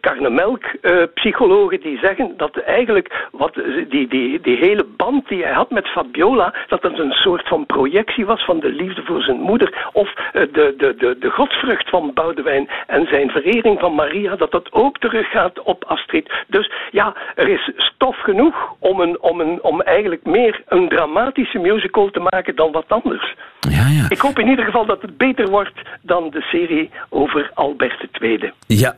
karnemelk-psychologen 0.00 1.80
die 1.80 1.98
zeggen 1.98 2.36
dat 2.36 2.56
eigenlijk 2.56 3.28
wat, 3.32 3.54
die, 3.88 4.08
die, 4.08 4.40
die 4.40 4.56
hele 4.56 4.84
band 4.96 5.28
die 5.28 5.42
hij 5.42 5.52
had 5.52 5.70
met 5.70 5.88
Fabiola, 5.88 6.54
dat 6.68 6.82
dat 6.82 6.98
een 6.98 7.12
soort 7.12 7.48
van 7.48 7.66
projectie 7.66 8.26
was 8.26 8.44
van 8.44 8.60
de 8.60 8.68
liefde 8.68 9.02
voor 9.02 9.22
zijn 9.22 9.40
moeder, 9.40 9.90
of 9.92 10.14
de, 10.32 10.74
de, 10.76 10.94
de, 10.96 11.18
de 11.18 11.30
godsvrucht 11.30 11.88
van 11.88 12.10
Boudewijn 12.14 12.68
en 12.86 13.06
zijn 13.06 13.30
verering 13.30 13.80
van 13.80 13.94
Maria, 13.94 14.36
dat 14.36 14.50
dat 14.50 14.72
ook 14.72 14.98
teruggaat 14.98 15.62
op 15.62 15.84
Astrid. 15.84 16.32
Dus 16.46 16.70
ja, 16.90 17.14
er 17.34 17.48
is 17.48 17.70
stof 17.76 18.16
genoeg 18.16 18.74
om, 18.78 19.00
een, 19.00 19.20
om, 19.20 19.40
een, 19.40 19.62
om 19.62 19.80
eigenlijk 19.80 20.24
meer 20.24 20.62
een 20.68 20.88
dramatische 20.88 21.58
musical 21.58 22.10
te 22.10 22.20
maken 22.30 22.56
dan 22.56 22.72
wat 22.72 22.88
anders. 22.88 23.34
Ja, 23.72 23.88
ja. 23.88 24.06
Ik 24.08 24.18
hoop 24.20 24.38
in 24.38 24.48
ieder 24.48 24.64
geval 24.64 24.86
dat 24.86 25.02
het 25.02 25.16
beter 25.16 25.48
wordt 25.48 25.80
dan 26.02 26.30
de 26.30 26.40
serie 26.40 26.90
over 27.08 27.50
Albert 27.54 28.06
II. 28.20 28.52
Ja, 28.66 28.94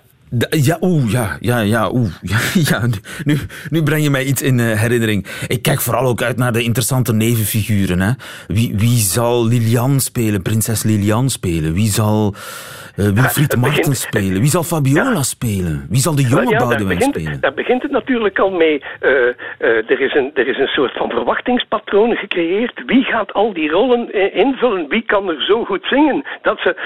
ja, 0.51 0.77
oeh, 0.81 1.13
ja, 1.13 1.37
ja, 1.41 1.59
ja, 1.61 1.91
oeh. 1.93 2.13
Ja, 2.23 2.39
ja, 2.53 2.87
nu, 3.25 3.37
nu 3.71 3.83
breng 3.83 4.03
je 4.03 4.11
mij 4.11 4.25
iets 4.25 4.43
in 4.43 4.59
uh, 4.59 4.81
herinnering. 4.81 5.27
Ik 5.49 5.63
kijk 5.63 5.81
vooral 5.81 6.07
ook 6.07 6.23
uit 6.23 6.37
naar 6.37 6.53
de 6.53 6.63
interessante 6.63 7.13
nevenfiguren. 7.13 8.01
Hè. 8.01 8.11
Wie, 8.47 8.75
wie 8.77 8.97
zal 8.97 9.47
Lilian 9.47 10.01
spelen, 10.01 10.43
prinses 10.43 10.83
Lilian 10.83 11.31
spelen? 11.31 11.73
Wie 11.73 11.89
zal 11.89 12.35
uh, 12.97 13.07
Wilfried 13.07 13.53
ja, 13.53 13.59
Martens 13.59 14.01
spelen? 14.01 14.41
Wie 14.41 14.51
zal 14.51 14.63
Fabiola 14.63 15.11
ja. 15.11 15.23
spelen? 15.23 15.87
Wie 15.91 16.01
zal 16.01 16.15
de 16.15 16.23
jonge 16.23 16.51
ja, 16.51 16.59
Boudewijn 16.59 17.01
spelen? 17.01 17.41
Daar 17.41 17.55
begint 17.55 17.83
het 17.83 17.91
natuurlijk 17.91 18.39
al 18.39 18.51
mee. 18.51 18.83
Uh, 19.01 19.11
er, 19.91 20.01
is 20.01 20.15
een, 20.15 20.31
er 20.35 20.49
is 20.49 20.59
een 20.59 20.67
soort 20.67 20.93
van 20.93 21.11
verwachtingspatroon 21.11 22.17
gecreëerd. 22.17 22.83
Wie 22.87 23.05
gaat 23.05 23.33
al 23.33 23.53
die 23.53 23.71
rollen 23.71 24.33
invullen? 24.35 24.89
Wie 24.89 25.03
kan 25.03 25.29
er 25.29 25.45
zo 25.45 25.65
goed 25.65 25.85
zingen? 25.85 26.25
Dat 26.43 26.59
ze 26.59 26.77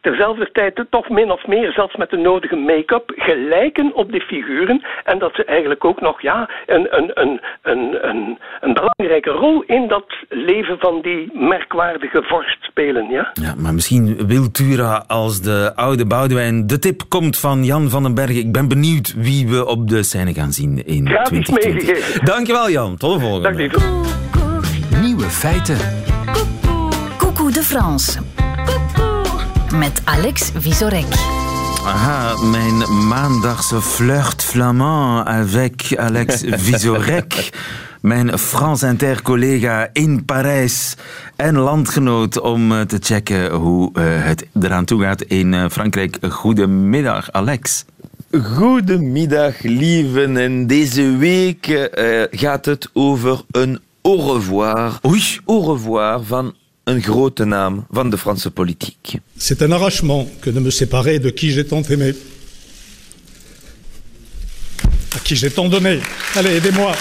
terzelfde 0.00 0.48
tijd 0.52 0.84
toch 0.90 1.08
min 1.08 1.30
of 1.30 1.46
meer, 1.46 1.72
zelfs 1.72 1.96
met 1.96 2.10
de 2.10 2.16
nodige 2.16 2.56
make-up, 2.86 3.12
gelijken 3.16 3.94
op 3.94 4.12
de 4.12 4.20
figuren. 4.20 4.82
En 5.04 5.18
dat 5.18 5.34
ze 5.34 5.44
eigenlijk 5.44 5.84
ook 5.84 6.00
nog 6.00 6.22
ja, 6.22 6.50
een, 6.66 6.86
een, 6.90 7.10
een, 7.14 7.40
een, 7.62 8.08
een, 8.08 8.38
een 8.60 8.74
belangrijke 8.74 9.30
rol 9.30 9.62
in 9.62 9.88
dat 9.88 10.16
leven 10.28 10.78
van 10.78 11.00
die 11.02 11.30
merkwaardige 11.34 12.22
vorst 12.22 12.58
spelen. 12.60 13.10
Ja, 13.10 13.30
ja 13.32 13.54
maar 13.58 13.74
misschien 13.74 14.26
wil 14.26 14.50
Tura 14.50 15.04
als 15.06 15.42
de 15.42 15.72
oude 15.74 16.06
Boudewijn. 16.06 16.66
De 16.66 16.78
tip 16.78 17.02
komt 17.08 17.38
van 17.38 17.64
Jan 17.64 17.88
van 17.88 18.02
den 18.02 18.14
Bergen. 18.14 18.36
Ik 18.36 18.52
ben 18.52 18.68
benieuwd 18.68 19.14
wie 19.16 19.48
we 19.48 19.66
op 19.66 19.88
de 19.88 20.02
scène 20.02 20.34
gaan 20.34 20.52
zien 20.52 20.86
in 20.86 21.08
Gratis 21.08 21.46
2020. 21.46 22.18
Dankjewel 22.18 22.70
Jan, 22.70 22.96
tot 22.96 23.14
de 23.14 23.20
volgende. 23.20 23.68
Dag 23.68 25.00
Nieuwe 25.00 25.24
feiten. 25.24 25.76
Coucou 27.16 27.52
de 27.52 27.62
France. 27.62 28.20
Met 29.74 30.02
Alex 30.04 30.52
Visorek. 30.58 31.31
Aha, 31.84 32.36
mijn 32.42 33.06
maandagse 33.08 33.80
flirt 33.80 34.42
flamand 34.42 35.26
avec 35.26 35.96
Alex 35.96 36.42
Visorek. 36.66 37.50
mijn 38.00 38.38
France 38.38 38.86
Inter-collega 38.86 39.88
in 39.92 40.24
Parijs 40.24 40.96
en 41.36 41.56
landgenoot 41.56 42.40
om 42.40 42.72
eh, 42.72 42.80
te 42.80 42.98
checken 43.00 43.52
hoe 43.52 43.90
uh, 43.94 44.04
het 44.04 44.46
eraan 44.60 44.84
toe 44.84 45.02
gaat 45.02 45.22
in 45.22 45.52
uh, 45.52 45.64
Frankrijk. 45.70 46.18
Goedemiddag, 46.28 47.32
Alex. 47.32 47.84
Goedemiddag, 48.42 49.62
lieven. 49.62 50.36
En 50.36 50.66
deze 50.66 51.16
week 51.16 51.66
uh, 51.68 52.22
gaat 52.30 52.64
het 52.64 52.90
over 52.92 53.42
een 53.50 53.80
au 54.02 54.32
revoir. 54.32 54.98
Oei. 55.06 55.40
Au 55.46 55.72
revoir 55.72 56.22
van 56.24 56.54
een 56.84 57.02
grote 57.02 57.44
naam 57.44 57.86
van 57.90 58.10
de 58.10 58.18
Franse 58.18 58.50
politiek. 58.50 59.18
C'est 59.36 59.62
un 59.62 59.72
arrachement 59.72 60.28
que 60.40 60.50
de 60.50 60.60
me 60.60 60.70
séparer 60.70 61.18
de 61.18 61.30
qui 61.30 61.50
j'ai 61.50 61.66
tant 61.66 61.82
aimé. 61.82 62.14
À 65.14 65.18
qui 65.22 65.36
j'ai 65.36 65.50
tant 65.50 65.68
donné. 65.68 66.00
Allez, 66.34 66.56
aidez-moi. 66.56 66.94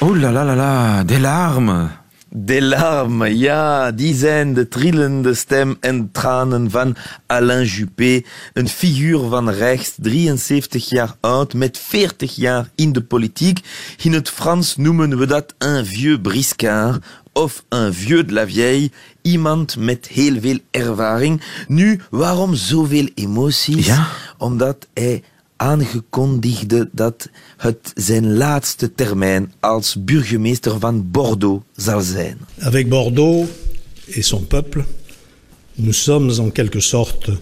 Oh 0.00 0.14
la 0.14 0.30
la 0.30 0.44
la 0.44 0.54
la, 0.54 1.04
des 1.04 1.18
larmes. 1.18 1.90
De 2.30 2.60
larmes, 2.60 3.32
ja, 3.32 3.90
de 3.90 4.66
trillende 4.68 5.34
stem 5.34 5.76
en 5.80 6.10
tranen 6.12 6.70
van 6.70 6.96
Alain 7.26 7.64
Juppé. 7.64 8.22
Een 8.52 8.68
figuur 8.68 9.28
van 9.28 9.50
rechts, 9.50 9.94
73 9.96 10.88
jaar 10.88 11.16
oud, 11.20 11.54
met 11.54 11.78
40 11.78 12.34
jaar 12.34 12.70
in 12.74 12.92
de 12.92 13.02
politiek. 13.02 13.60
In 14.02 14.12
het 14.12 14.28
Frans 14.28 14.76
noemen 14.76 15.18
we 15.18 15.26
dat 15.26 15.54
un 15.58 15.86
vieux 15.86 16.20
briscard 16.20 17.04
of 17.38 17.64
un 17.68 17.92
vieux 17.92 18.26
de 18.26 18.32
la 18.32 18.46
vieille. 18.46 18.90
Iemand 19.22 19.76
met 19.76 20.06
heel 20.06 20.40
veel 20.40 20.58
ervaring. 20.70 21.42
Nu, 21.68 22.00
waarom 22.10 22.54
zoveel 22.54 23.08
emoties? 23.14 23.86
Ja. 23.86 24.08
Omdat 24.38 24.86
hij 24.94 25.22
aangekondigde 25.56 26.88
dat 26.92 27.28
het 27.56 27.92
zijn 27.94 28.36
laatste 28.36 28.94
termijn 28.94 29.52
als 29.60 30.04
burgemeester 30.04 30.78
van 30.78 31.10
Bordeaux 31.10 31.64
zal 31.76 32.00
zijn. 32.00 32.38
Avec 32.60 32.88
Bordeaux 32.88 33.50
et 34.06 34.24
son 34.24 34.46
peuple, 34.46 34.84
nous 35.74 36.02
sommes 36.02 36.38
en 36.38 36.52
quelque 36.52 36.80
sorte 36.80 37.38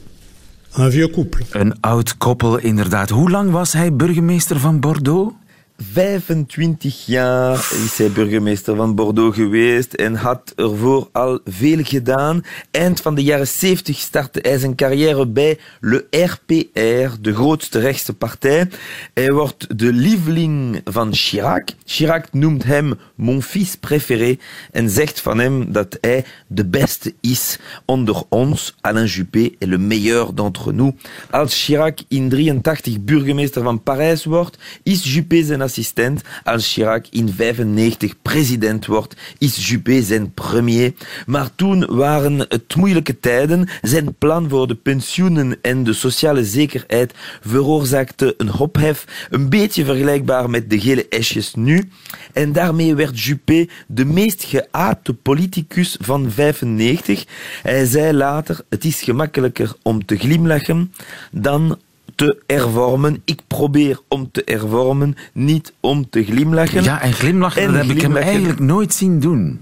un 0.79 0.91
vieux 0.91 1.11
couple. 1.11 1.45
Een 1.51 1.81
oud 1.81 2.17
koppel, 2.17 2.59
inderdaad. 2.59 3.11
Hoe 3.11 3.31
lang 3.31 3.51
was 3.51 3.73
hij 3.73 3.93
burgemeester 3.93 4.61
van 4.61 4.81
Bordeaux? 4.81 5.35
25 5.79 7.07
jaar 7.07 7.55
is 7.85 7.99
hij 7.99 8.11
burgemeester 8.11 8.77
van 8.77 8.95
Bordeaux 8.95 9.37
geweest 9.37 9.95
en 9.95 10.15
had 10.15 10.53
ervoor 10.57 11.09
al 11.13 11.41
veel 11.45 11.79
gedaan. 11.83 12.45
Eind 12.71 13.01
van 13.01 13.15
de 13.15 13.23
jaren 13.23 13.49
70 13.49 13.99
startte 13.99 14.39
hij 14.43 14.59
zijn 14.59 14.75
carrière 14.75 15.27
bij 15.27 15.59
Le 15.81 16.07
RPR, 16.11 17.21
de 17.21 17.35
grootste 17.35 17.79
rechtse 17.79 18.15
partij. 18.15 18.69
Hij 19.15 19.33
wordt 19.33 19.79
de 19.79 19.93
lieveling 19.93 20.81
van 20.85 21.15
Chirac. 21.15 21.69
Chirac 21.85 22.33
noemt 22.33 22.65
hem 22.65 22.95
mon 23.15 23.43
fils 23.43 23.77
préféré 23.77 24.37
en 24.73 24.91
zegt 24.91 25.21
van 25.21 25.39
hem 25.39 25.73
dat 25.73 25.99
hij 26.01 26.25
de 26.47 26.65
beste 26.65 27.15
is 27.21 27.59
onder 27.85 28.23
ons. 28.29 28.75
Alain 28.81 29.07
Juppé 29.07 29.51
est 29.59 29.71
le 29.71 29.79
meilleur 29.79 30.35
d'entre 30.35 30.73
nous. 30.73 30.95
Als 31.31 31.65
Chirac 31.65 31.99
in 32.09 32.29
83 32.29 33.01
burgemeester 33.01 33.63
van 33.63 33.83
Parijs 33.83 34.25
wordt, 34.25 34.59
is 34.83 35.15
Juppé 35.15 35.45
zijn 35.45 35.65
assistent. 35.67 36.23
Als 36.45 36.73
Chirac 36.73 37.07
in 37.11 37.33
95 37.33 38.15
president 38.23 38.87
wordt, 38.87 39.17
is 39.39 39.69
Juppé 39.69 40.03
zijn 40.03 40.33
premier. 40.35 40.93
Maar 41.27 41.51
toen 41.55 41.97
waren 41.97 42.39
het 42.39 42.77
moeilijke 42.77 43.21
tijden. 43.21 43.69
Zijn 43.83 44.15
plan 44.15 44.49
voor 44.49 44.67
de 44.67 44.75
pensioenen 44.75 45.59
en 45.63 45.85
de 45.85 45.93
sociale 45.93 46.45
zekerheid 46.45 47.15
veroorzaakte 47.41 48.35
een 48.37 48.53
ophef, 48.53 49.29
een 49.31 49.49
beetje 49.49 49.85
vergelijkbaar 49.85 50.51
met 50.51 50.71
de 50.71 50.81
gele 50.81 51.09
esjes 51.09 51.55
nu. 51.55 51.89
En 52.33 52.53
daarmee 52.53 52.95
werd 52.95 53.21
Juppé 53.21 53.67
de 53.87 54.05
meest 54.05 54.45
geate 54.45 55.15
politicus 55.15 55.97
van 56.01 56.31
95. 56.31 57.25
Hij 57.63 57.85
zei 57.87 58.13
later, 58.13 58.61
het 58.69 58.85
is 58.85 59.03
gemakkelijker 59.03 59.75
om 59.83 60.05
te 60.05 60.17
glimlachen 60.17 60.93
dan 61.31 61.79
te 62.17 62.43
hervormen. 62.47 63.23
Ik 63.25 63.41
probeer 63.47 63.99
om 64.09 64.31
te 64.31 64.43
hervormen, 64.45 65.17
niet 65.33 65.73
om 65.81 66.11
te 66.11 66.25
glimlachen. 66.25 66.83
Ja, 66.83 67.01
en 67.01 67.13
glimlachen, 67.13 67.63
En 67.63 67.73
dat 67.73 67.87
heb 67.87 67.97
ik 67.97 68.03
hem 68.03 68.17
eigenlijk 68.17 68.59
nooit 68.59 68.95
zien 68.95 69.21
doen. 69.21 69.59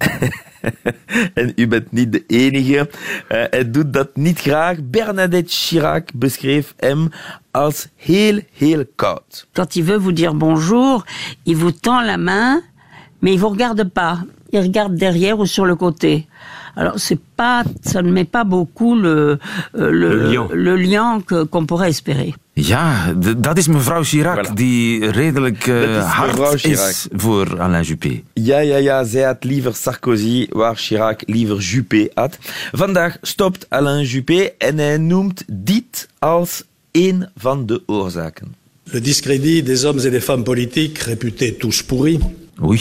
en 1.34 1.52
u 1.56 1.68
bent 1.68 1.92
niet 1.92 2.12
de 2.12 2.25
enige. 2.26 2.90
Eh, 3.28 3.42
hij 3.50 3.70
doet 3.70 3.92
dat 3.92 4.16
niet 4.16 4.40
graag. 4.40 4.76
Bernadette 4.82 5.52
Chirac 5.52 6.08
beschreef 6.14 6.75
hem 6.76 7.08
als 7.50 7.88
heel, 7.96 8.40
heel 8.52 8.84
koud. 8.94 9.46
Quand 9.52 9.75
il 9.75 9.84
veut 9.84 10.02
vous 10.02 10.14
dire 10.14 10.34
bonjour, 10.34 11.04
il 11.42 11.56
vous 11.56 11.80
tend 11.80 12.04
la 12.06 12.16
main, 12.16 12.62
mais 13.18 13.32
il 13.34 13.38
vous 13.38 13.52
regarde 13.52 13.90
pas. 13.92 14.25
Il 14.50 14.61
regarde 14.61 14.99
derrière 14.99 15.38
ou 15.38 15.46
sur 15.46 15.64
le 15.64 15.75
côté. 15.75 16.26
Alors 16.75 16.99
c'est 16.99 17.19
pas, 17.35 17.62
ça 17.83 18.02
ne 18.02 18.11
met 18.11 18.25
pas 18.25 18.45
beaucoup 18.45 18.95
le 18.95 19.38
euh, 19.78 19.90
le, 19.90 19.90
Le 19.90 20.31
lien. 20.33 20.49
le 20.52 20.76
lien 20.76 21.21
que- 21.26 21.45
qu'on 21.45 21.66
pourrait 21.66 21.88
espérer. 21.88 22.35
Ja, 22.57 23.12
d- 23.16 23.35
dat 23.38 23.59
is 23.59 23.69
mevrouw 23.69 24.02
Chirac, 24.02 24.47
Voilà. 24.47 24.54
die 24.54 25.11
redelijk 25.11 25.66
eh, 25.66 25.75
mevrouw 25.75 26.07
hard 26.37 26.61
Chirac. 26.61 26.88
is 26.90 27.09
voor 27.12 27.61
Alain 27.61 27.83
Juppé. 27.85 28.21
Ja, 28.33 28.59
ja, 28.59 28.76
ja, 28.76 29.04
zij 29.04 29.23
had 29.23 29.45
liever 29.45 29.75
Sarkozy, 29.75 30.47
waar 30.50 30.76
Chirac 30.76 31.23
liever 31.26 31.59
Juppé 31.59 32.09
had. 32.14 32.38
Vandaag 32.73 33.16
stopt 33.23 33.66
Alain 33.69 34.04
Juppé 34.04 34.50
en 34.59 34.78
hij 34.78 34.97
noemt 34.99 35.45
dit 35.47 36.09
als 36.19 36.62
een 36.93 37.26
van 37.37 37.66
de 37.66 37.83
oorzaken. 37.87 38.54
Le 38.85 39.00
discrédit 39.00 39.66
des 39.66 39.83
hommes 39.85 40.04
et 40.04 40.11
des 40.12 40.25
femmes 40.25 40.45
politiques 40.45 41.02
réputés 41.07 41.57
tous 41.59 41.83
pourris. 41.85 42.19
Oei, 42.62 42.81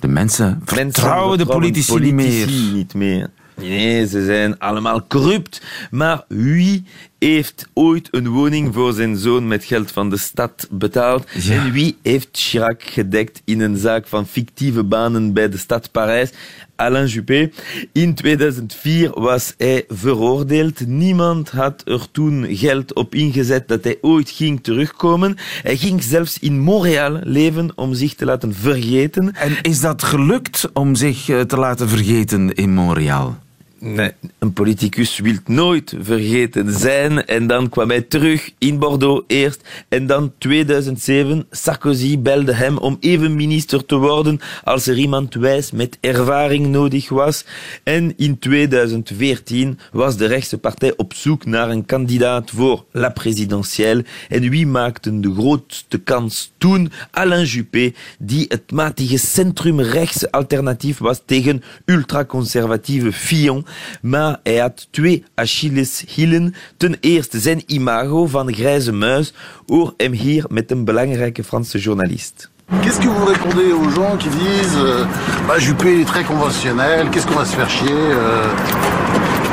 de 0.00 0.08
mensen 0.08 0.62
vertrouwen 0.64 1.38
de 1.38 1.46
politici, 1.46 1.98
niet 1.98 2.14
meer. 2.14 2.46
niet 2.72 2.94
meer. 2.94 3.30
Nee, 3.54 4.06
ze 4.06 4.24
zijn 4.24 4.58
allemaal 4.58 5.06
corrupt. 5.06 5.62
Maar 5.90 6.24
wie 6.28 6.84
heeft 7.18 7.68
ooit 7.74 8.08
een 8.10 8.28
woning 8.28 8.74
voor 8.74 8.92
zijn 8.92 9.16
zoon 9.16 9.48
met 9.48 9.64
geld 9.64 9.92
van 9.92 10.10
de 10.10 10.18
stad 10.18 10.66
betaald? 10.70 11.26
Ja. 11.40 11.64
En 11.64 11.72
wie 11.72 11.96
heeft 12.02 12.28
Chirac 12.32 12.82
gedekt 12.82 13.42
in 13.44 13.60
een 13.60 13.76
zaak 13.76 14.06
van 14.06 14.26
fictieve 14.26 14.84
banen 14.84 15.32
bij 15.32 15.48
de 15.48 15.58
stad 15.58 15.90
Parijs? 15.90 16.30
Alain 16.76 17.06
Juppé. 17.06 17.50
In 17.92 18.14
2004 18.14 19.20
was 19.20 19.54
hij 19.56 19.84
veroordeeld. 19.88 20.86
Niemand 20.86 21.50
had 21.50 21.82
er 21.84 22.10
toen 22.10 22.46
geld 22.50 22.94
op 22.94 23.14
ingezet 23.14 23.68
dat 23.68 23.84
hij 23.84 23.98
ooit 24.00 24.30
ging 24.30 24.62
terugkomen. 24.62 25.36
Hij 25.62 25.76
ging 25.76 26.02
zelfs 26.02 26.38
in 26.38 26.58
Montreal 26.58 27.18
leven 27.22 27.70
om 27.74 27.94
zich 27.94 28.14
te 28.14 28.24
laten 28.24 28.54
vergeten. 28.54 29.34
En 29.34 29.56
is 29.62 29.80
dat 29.80 30.02
gelukt 30.02 30.70
om 30.72 30.94
zich 30.94 31.28
eh, 31.28 31.40
te 31.40 31.56
laten 31.56 31.88
vergeten 31.88 32.54
in 32.54 32.74
Montreal? 32.74 33.38
Nee, 33.80 34.10
een 34.38 34.52
politicus 34.52 35.18
wil 35.18 35.36
nooit 35.46 35.94
vergeten 36.00 36.72
zijn. 36.72 37.26
En 37.26 37.46
dan 37.46 37.68
kwam 37.68 37.88
hij 37.88 38.02
terug 38.02 38.50
in 38.58 38.78
Bordeaux 38.78 39.24
eerst. 39.26 39.60
En 39.88 40.06
dan 40.06 40.32
2007, 40.38 41.46
Sarkozy 41.50 42.18
belde 42.18 42.52
hem 42.52 42.78
om 42.78 42.96
even 43.00 43.36
minister 43.36 43.86
te 43.86 43.96
worden 43.96 44.40
als 44.64 44.86
er 44.86 44.98
iemand 44.98 45.34
wijs 45.34 45.70
met 45.70 45.98
ervaring 46.00 46.66
nodig 46.66 47.08
was. 47.08 47.44
En 47.82 48.12
in 48.16 48.38
2014 48.38 49.78
was 49.92 50.16
de 50.16 50.26
rechtse 50.26 50.58
partij 50.58 50.92
op 50.96 51.14
zoek 51.14 51.44
naar 51.44 51.70
een 51.70 51.86
kandidaat 51.86 52.50
voor 52.50 52.84
la 52.92 53.08
présidentielle. 53.08 54.04
En 54.28 54.50
wie 54.50 54.66
maakte 54.66 55.20
de 55.20 55.34
grootste 55.34 55.98
kans 55.98 56.52
toen? 56.58 56.90
Alain 57.10 57.44
Juppé, 57.44 57.92
die 58.18 58.44
het 58.48 58.70
matige 58.72 59.18
centrumrechtse 59.18 60.30
alternatief 60.30 60.98
was 60.98 61.22
tegen 61.24 61.62
ultraconservatieve 61.84 63.12
Fillon. 63.12 63.66
Maar 64.02 64.40
hij 64.42 64.58
had 64.58 64.88
twee 64.90 65.24
Achilleshielen. 65.34 66.54
Ten 66.76 66.96
eerste 67.00 67.38
zijn 67.38 67.62
imago 67.66 68.26
van 68.26 68.54
grijze 68.54 68.92
muis. 68.92 69.32
Hoor 69.66 69.94
hem 69.96 70.12
hier 70.12 70.44
met 70.48 70.70
een 70.70 70.84
belangrijke 70.84 71.44
Franse 71.44 71.78
journalist. 71.78 72.50
Qu'est-ce 72.82 73.00
que 73.00 73.08
vous 73.08 73.24
répondez 73.24 73.72
aux 73.72 73.90
gens 73.94 74.16
qui 74.18 74.28
disent 74.28 74.76
euh, 74.76 75.06
bah, 75.46 75.58
Juppé 75.58 76.00
est 76.00 76.04
très 76.04 76.24
conventionnel, 76.24 77.08
qu'est-ce 77.10 77.26
qu'on 77.26 77.38
va 77.38 77.46
se 77.46 77.56
faire 77.56 77.70
chier 77.70 77.90
euh 77.90 78.44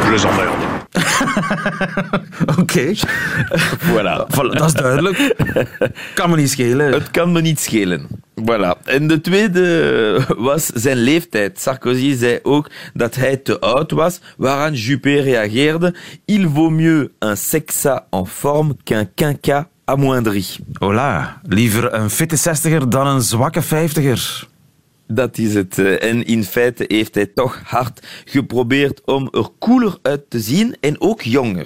Je 0.06 0.12
les 0.12 0.26
emmerde. 0.26 0.76
Oké, 2.60 2.94
Voilà. 3.80 4.26
Voilà, 4.30 4.58
dat 4.58 4.68
is 4.68 4.74
duidelijk. 4.74 5.36
Kan 6.16 6.30
me 6.30 6.36
niet 6.36 6.52
schelen. 6.52 6.92
Het 6.92 7.12
kan 7.12 7.32
me 7.32 7.42
niet 7.42 7.60
schelen. 7.60 8.08
Voilà. 8.42 8.76
En 8.84 9.08
de 9.08 9.22
tweede 9.22 10.26
was 10.38 10.66
zijn 10.66 10.98
leeftijd. 10.98 11.60
Sarkozy 11.60 12.16
zei 12.16 12.40
ook 12.44 12.70
dat 12.94 13.16
hij 13.16 13.38
te 13.38 13.60
oud 13.60 13.92
was, 13.92 14.20
waaraan 14.38 14.74
Juppé 14.74 15.20
reageerde. 15.22 15.96
Il 16.26 16.50
vaut 16.54 16.72
mieux 16.72 17.10
un 17.20 17.38
sexa 17.38 18.08
en 18.10 18.28
forme 18.28 18.76
qu'un 18.84 19.14
quinca 19.14 19.70
amoindri. 19.86 20.46
Hola, 20.80 21.40
liever 21.48 21.94
een 21.94 22.10
fitte 22.10 22.36
zestiger 22.36 22.90
dan 22.90 23.08
een 23.08 23.22
zwakke 23.22 23.62
vijftiger. 23.62 24.48
Dat 25.08 25.38
is 25.38 25.54
het. 25.54 25.78
eh, 25.80 26.10
En 26.10 26.26
in 26.26 26.44
feite 26.44 26.84
heeft 26.88 27.16
hij 27.16 27.26
toch 27.26 27.62
hard 27.66 28.08
geprobeerd 28.26 29.02
om 29.06 29.28
er 29.32 29.48
cooler 29.60 29.98
uit 30.02 30.30
te 30.30 30.40
zien 30.40 30.76
en 30.82 31.02
ook 31.02 31.22
jonger. 31.22 31.66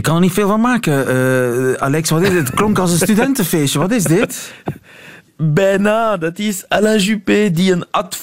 Ik 0.00 0.06
kan 0.06 0.14
er 0.14 0.20
niet 0.20 0.32
veel 0.32 0.48
van 0.48 0.60
maken. 0.60 1.08
Eh, 1.08 1.72
Alex, 1.72 2.10
wat 2.10 2.22
is 2.22 2.28
dit? 2.28 2.38
Het 2.38 2.54
klonk 2.54 2.78
als 2.78 2.90
een 2.90 2.96
studentenfeestje. 2.96 3.78
Wat 3.78 3.90
is 3.90 4.04
dit? 4.04 4.52
Bijna, 5.36 6.16
dat 6.16 6.38
is 6.38 6.64
Alain 6.68 7.00
Juppé 7.00 7.50
die 7.50 7.72
een 7.72 7.84
ad 7.90 8.18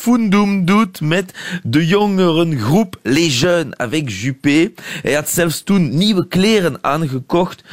doet 0.62 1.02
met 1.02 1.34
de 1.64 1.88
jongerengroep 1.88 3.00
Les 3.04 3.40
Jeunes 3.40 3.78
avec 3.78 4.10
Juppé. 4.10 4.72
Hij 5.02 5.14
had 5.14 5.30
zelfs 5.30 5.62
toen 5.64 5.98
nieuwe 5.98 6.28
kleren 6.28 6.78
aangekocht 6.82 7.64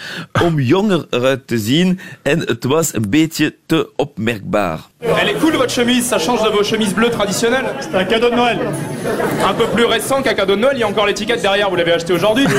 om 0.42 0.61
jonger 0.61 1.06
eruit 1.11 1.46
te 1.46 1.58
zien 1.58 1.99
en 2.23 2.40
het 2.40 2.64
was 2.64 2.94
een 2.94 3.11
beetje 3.11 3.54
te 3.66 3.90
opmerkbaar. 3.96 4.80
Elle 5.20 5.28
est 5.28 5.34
cool 5.34 5.54
votre 5.54 5.73
chemise, 5.73 6.06
ça 6.06 6.18
change 6.18 6.42
de 6.42 6.49
vos 6.49 6.62
chemises 6.62 6.94
bleues 6.94 7.11
traditionnelles. 7.11 7.66
C'est 7.80 7.94
un 7.94 8.04
cadeau 8.04 8.30
de 8.30 8.34
Noël. 8.37 8.58
Un 9.46 9.54
peu 9.54 9.66
plus 9.66 9.84
récent 9.84 10.23
qu'un 10.23 10.34
cadeau 10.34 10.56
de 10.56 10.61
Noël, 10.61 10.76
il 10.76 10.80
y 10.80 10.82
a 10.82 10.88
encore 10.88 11.06
l'étiquette 11.06 11.42
derrière, 11.42 11.70
vous 11.70 11.76
l'avez 11.76 11.92
acheté 11.92 12.12
aujourd'hui. 12.12 12.46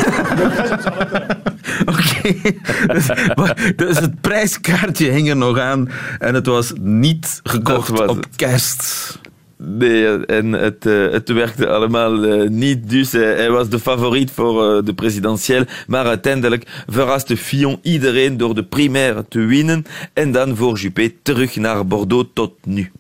Oké. 1.88 2.56
Dus, 2.94 3.10
dus 3.76 4.00
het 4.00 4.22
prijskaartje 4.22 5.12
hing 5.12 5.30
er 5.30 5.36
nog 5.36 5.60
aan 5.60 5.90
en 6.20 6.34
het 6.34 6.46
was 6.46 6.74
niet 6.80 7.40
gekocht 7.44 7.90
was 7.90 8.10
op 8.10 8.26
kerst. 8.36 9.20
Nee, 9.58 10.26
en 10.26 10.52
het, 10.52 10.86
eh, 10.86 11.12
het 11.12 11.30
werkte 11.30 11.68
allemaal 11.68 12.24
eh, 12.24 12.50
niet. 12.50 12.90
Dus 12.90 13.14
eh, 13.14 13.22
hij 13.22 13.50
was 13.50 13.70
de 13.70 13.80
favoriet 13.80 14.32
voor 14.32 14.86
de 14.86 14.94
presidentieel. 14.94 15.64
Maar 15.88 16.06
uiteindelijk 16.06 16.84
verraste 16.88 17.38
Fillon 17.38 17.80
iedereen 17.82 18.38
door 18.38 18.56
de 18.56 18.64
primaire 18.64 19.26
te 19.28 19.40
winnen. 19.40 19.86
En 20.14 20.32
dan 20.32 20.56
voor 20.56 20.78
Juppé 20.78 21.12
terug 21.22 21.56
naar 21.56 21.88
Bordeaux 21.88 22.30
tot 22.34 22.54
nu. 22.66 22.92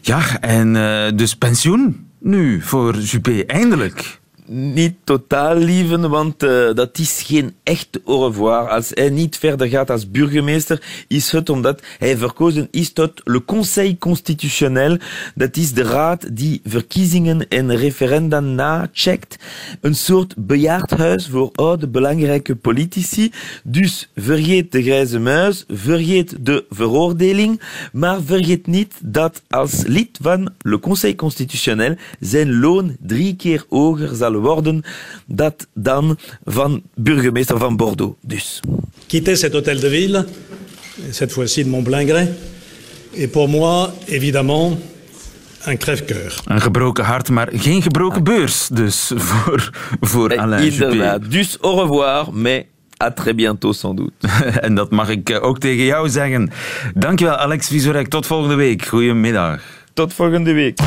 Ja, 0.00 0.40
en 0.40 0.72
dus 1.16 1.34
pensioen 1.34 2.06
nu 2.18 2.60
voor 2.62 2.96
Juppé, 2.96 3.42
eindelijk. 3.46 4.19
Niet 4.52 4.94
totaal 5.04 5.56
lieven, 5.56 6.10
want 6.10 6.42
eh, 6.42 6.74
dat 6.74 6.98
is 6.98 7.22
geen 7.26 7.54
echt 7.62 7.88
au 8.04 8.26
revoir. 8.26 8.68
Als 8.68 8.90
hij 8.94 9.10
niet 9.10 9.38
verder 9.38 9.68
gaat 9.68 9.90
als 9.90 10.10
burgemeester, 10.10 11.04
is 11.08 11.32
het 11.32 11.48
omdat 11.48 11.82
hij 11.98 12.16
verkozen 12.16 12.68
is 12.70 12.92
tot 12.92 13.20
le 13.24 13.44
Conseil 13.44 13.96
constitutionnel. 13.98 14.96
Dat 15.34 15.56
is 15.56 15.72
de 15.72 15.82
raad 15.82 16.36
die 16.36 16.60
verkiezingen 16.64 17.48
en 17.48 17.76
referenda 17.76 18.40
nacheckt. 18.40 19.36
Een 19.80 19.94
soort 19.94 20.34
bejaardhuis 20.36 21.28
voor 21.28 21.50
oude 21.54 21.88
belangrijke 21.88 22.56
politici. 22.56 23.32
Dus 23.64 24.10
vergeet 24.16 24.72
de 24.72 24.82
grijze 24.82 25.18
muis, 25.18 25.64
vergeet 25.68 26.36
de 26.40 26.64
veroordeling, 26.70 27.60
maar 27.92 28.22
vergeet 28.22 28.66
niet 28.66 28.94
dat 29.02 29.42
als 29.48 29.82
lid 29.86 30.18
van 30.22 30.52
le 30.58 30.78
Conseil 30.78 31.14
constitutionnel 31.14 31.94
zijn 32.20 32.60
loon 32.60 32.96
drie 33.00 33.36
keer 33.36 33.64
hoger 33.68 34.14
zal 34.14 34.38
worden 34.40 34.82
dat 35.26 35.66
dan 35.74 36.18
van 36.44 36.82
burgemeester 36.94 37.58
van 37.58 37.76
Bordeaux. 37.76 38.16
Dus. 38.20 38.60
Quitter 39.06 39.36
cet 39.36 39.52
hôtel 39.52 39.80
de 39.80 39.88
ville, 39.88 40.26
et 41.08 41.14
cette 41.14 41.32
fois-ci 41.32 41.64
de 41.64 41.70
mon 41.70 41.82
plein 41.82 42.06
gré, 42.06 42.28
est 43.16 43.30
pour 43.30 43.48
moi, 43.48 43.94
évidemment, 44.06 44.78
un 45.66 45.76
crève-cœur. 45.76 46.40
Een 46.44 46.60
gebroken 46.60 47.04
hart, 47.04 47.28
maar 47.28 47.48
geen 47.52 47.82
gebroken 47.82 48.24
beurs. 48.24 48.68
Dus 48.68 49.12
voor, 49.14 49.70
voor 50.00 50.38
Alain 50.38 50.64
Juppé. 50.64 50.84
Inderdaad. 50.84 51.30
Dus 51.30 51.58
au 51.60 51.80
revoir, 51.80 52.32
mais 52.32 52.64
à 53.02 53.10
très 53.10 53.34
bientôt 53.34 53.72
sans 53.72 53.94
doute. 53.94 54.28
En 54.66 54.74
dat 54.74 54.90
mag 54.90 55.08
ik 55.08 55.30
eh, 55.30 55.42
ook 55.42 55.58
tegen 55.58 55.84
jou 55.84 56.08
zeggen. 56.08 56.50
Dankjewel, 56.94 57.36
Alex 57.36 57.68
Visorek. 57.68 58.08
Tot 58.08 58.26
volgende 58.26 58.54
week. 58.54 58.86
Goedemiddag. 58.86 59.60
Tot 59.94 60.14
volgende 60.14 60.52
week. 60.52 60.78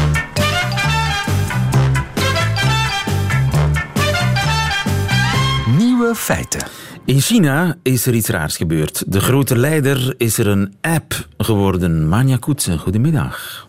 Nieuwe 6.04 6.18
feiten. 6.18 6.68
In 7.06 7.22
China 7.22 7.76
is 7.84 8.06
er 8.06 8.14
iets 8.14 8.28
raars 8.28 8.58
gebeurd. 8.58 9.04
De 9.08 9.20
grote 9.20 9.58
leider 9.58 10.14
is 10.18 10.38
er 10.38 10.48
een 10.48 10.74
app 10.82 11.28
geworden. 11.38 12.08
Manja 12.08 12.38
Koetsen, 12.38 12.80
goedemiddag. 12.80 13.68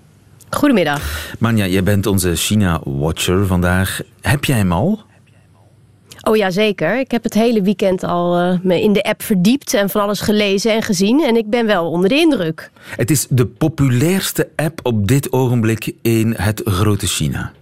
Goedemiddag. 0.50 1.35
Manja, 1.38 1.67
jij 1.67 1.83
bent 1.83 2.07
onze 2.07 2.37
China-watcher 2.37 3.47
vandaag. 3.47 4.00
Heb 4.21 4.45
jij 4.45 4.57
hem 4.57 4.73
al? 4.73 5.00
Oh 6.23 6.37
ja, 6.37 6.50
zeker. 6.50 6.99
Ik 6.99 7.11
heb 7.11 7.23
het 7.23 7.35
hele 7.35 7.62
weekend 7.62 8.03
al 8.03 8.38
eh, 8.38 8.59
me 8.62 8.83
in 8.83 8.93
de 8.93 9.03
app 9.03 9.23
verdiept 9.23 9.75
en 9.75 9.91
van 9.91 10.00
alles 10.00 10.21
gelezen 10.21 10.73
en 10.73 10.83
gezien. 10.83 11.25
En 11.25 11.37
ik 11.37 11.50
ben 11.50 11.67
wel 11.67 11.91
onder 11.91 12.09
de 12.09 12.17
indruk. 12.17 12.71
Het 12.97 13.11
is 13.11 13.26
de 13.31 13.47
populairste 13.47 14.49
app 14.57 14.81
op 14.83 15.09
dit 15.09 15.33
ogenblik 15.33 15.93
in 16.03 16.35
het 16.37 16.61
grote 16.64 17.07
China. 17.07 17.53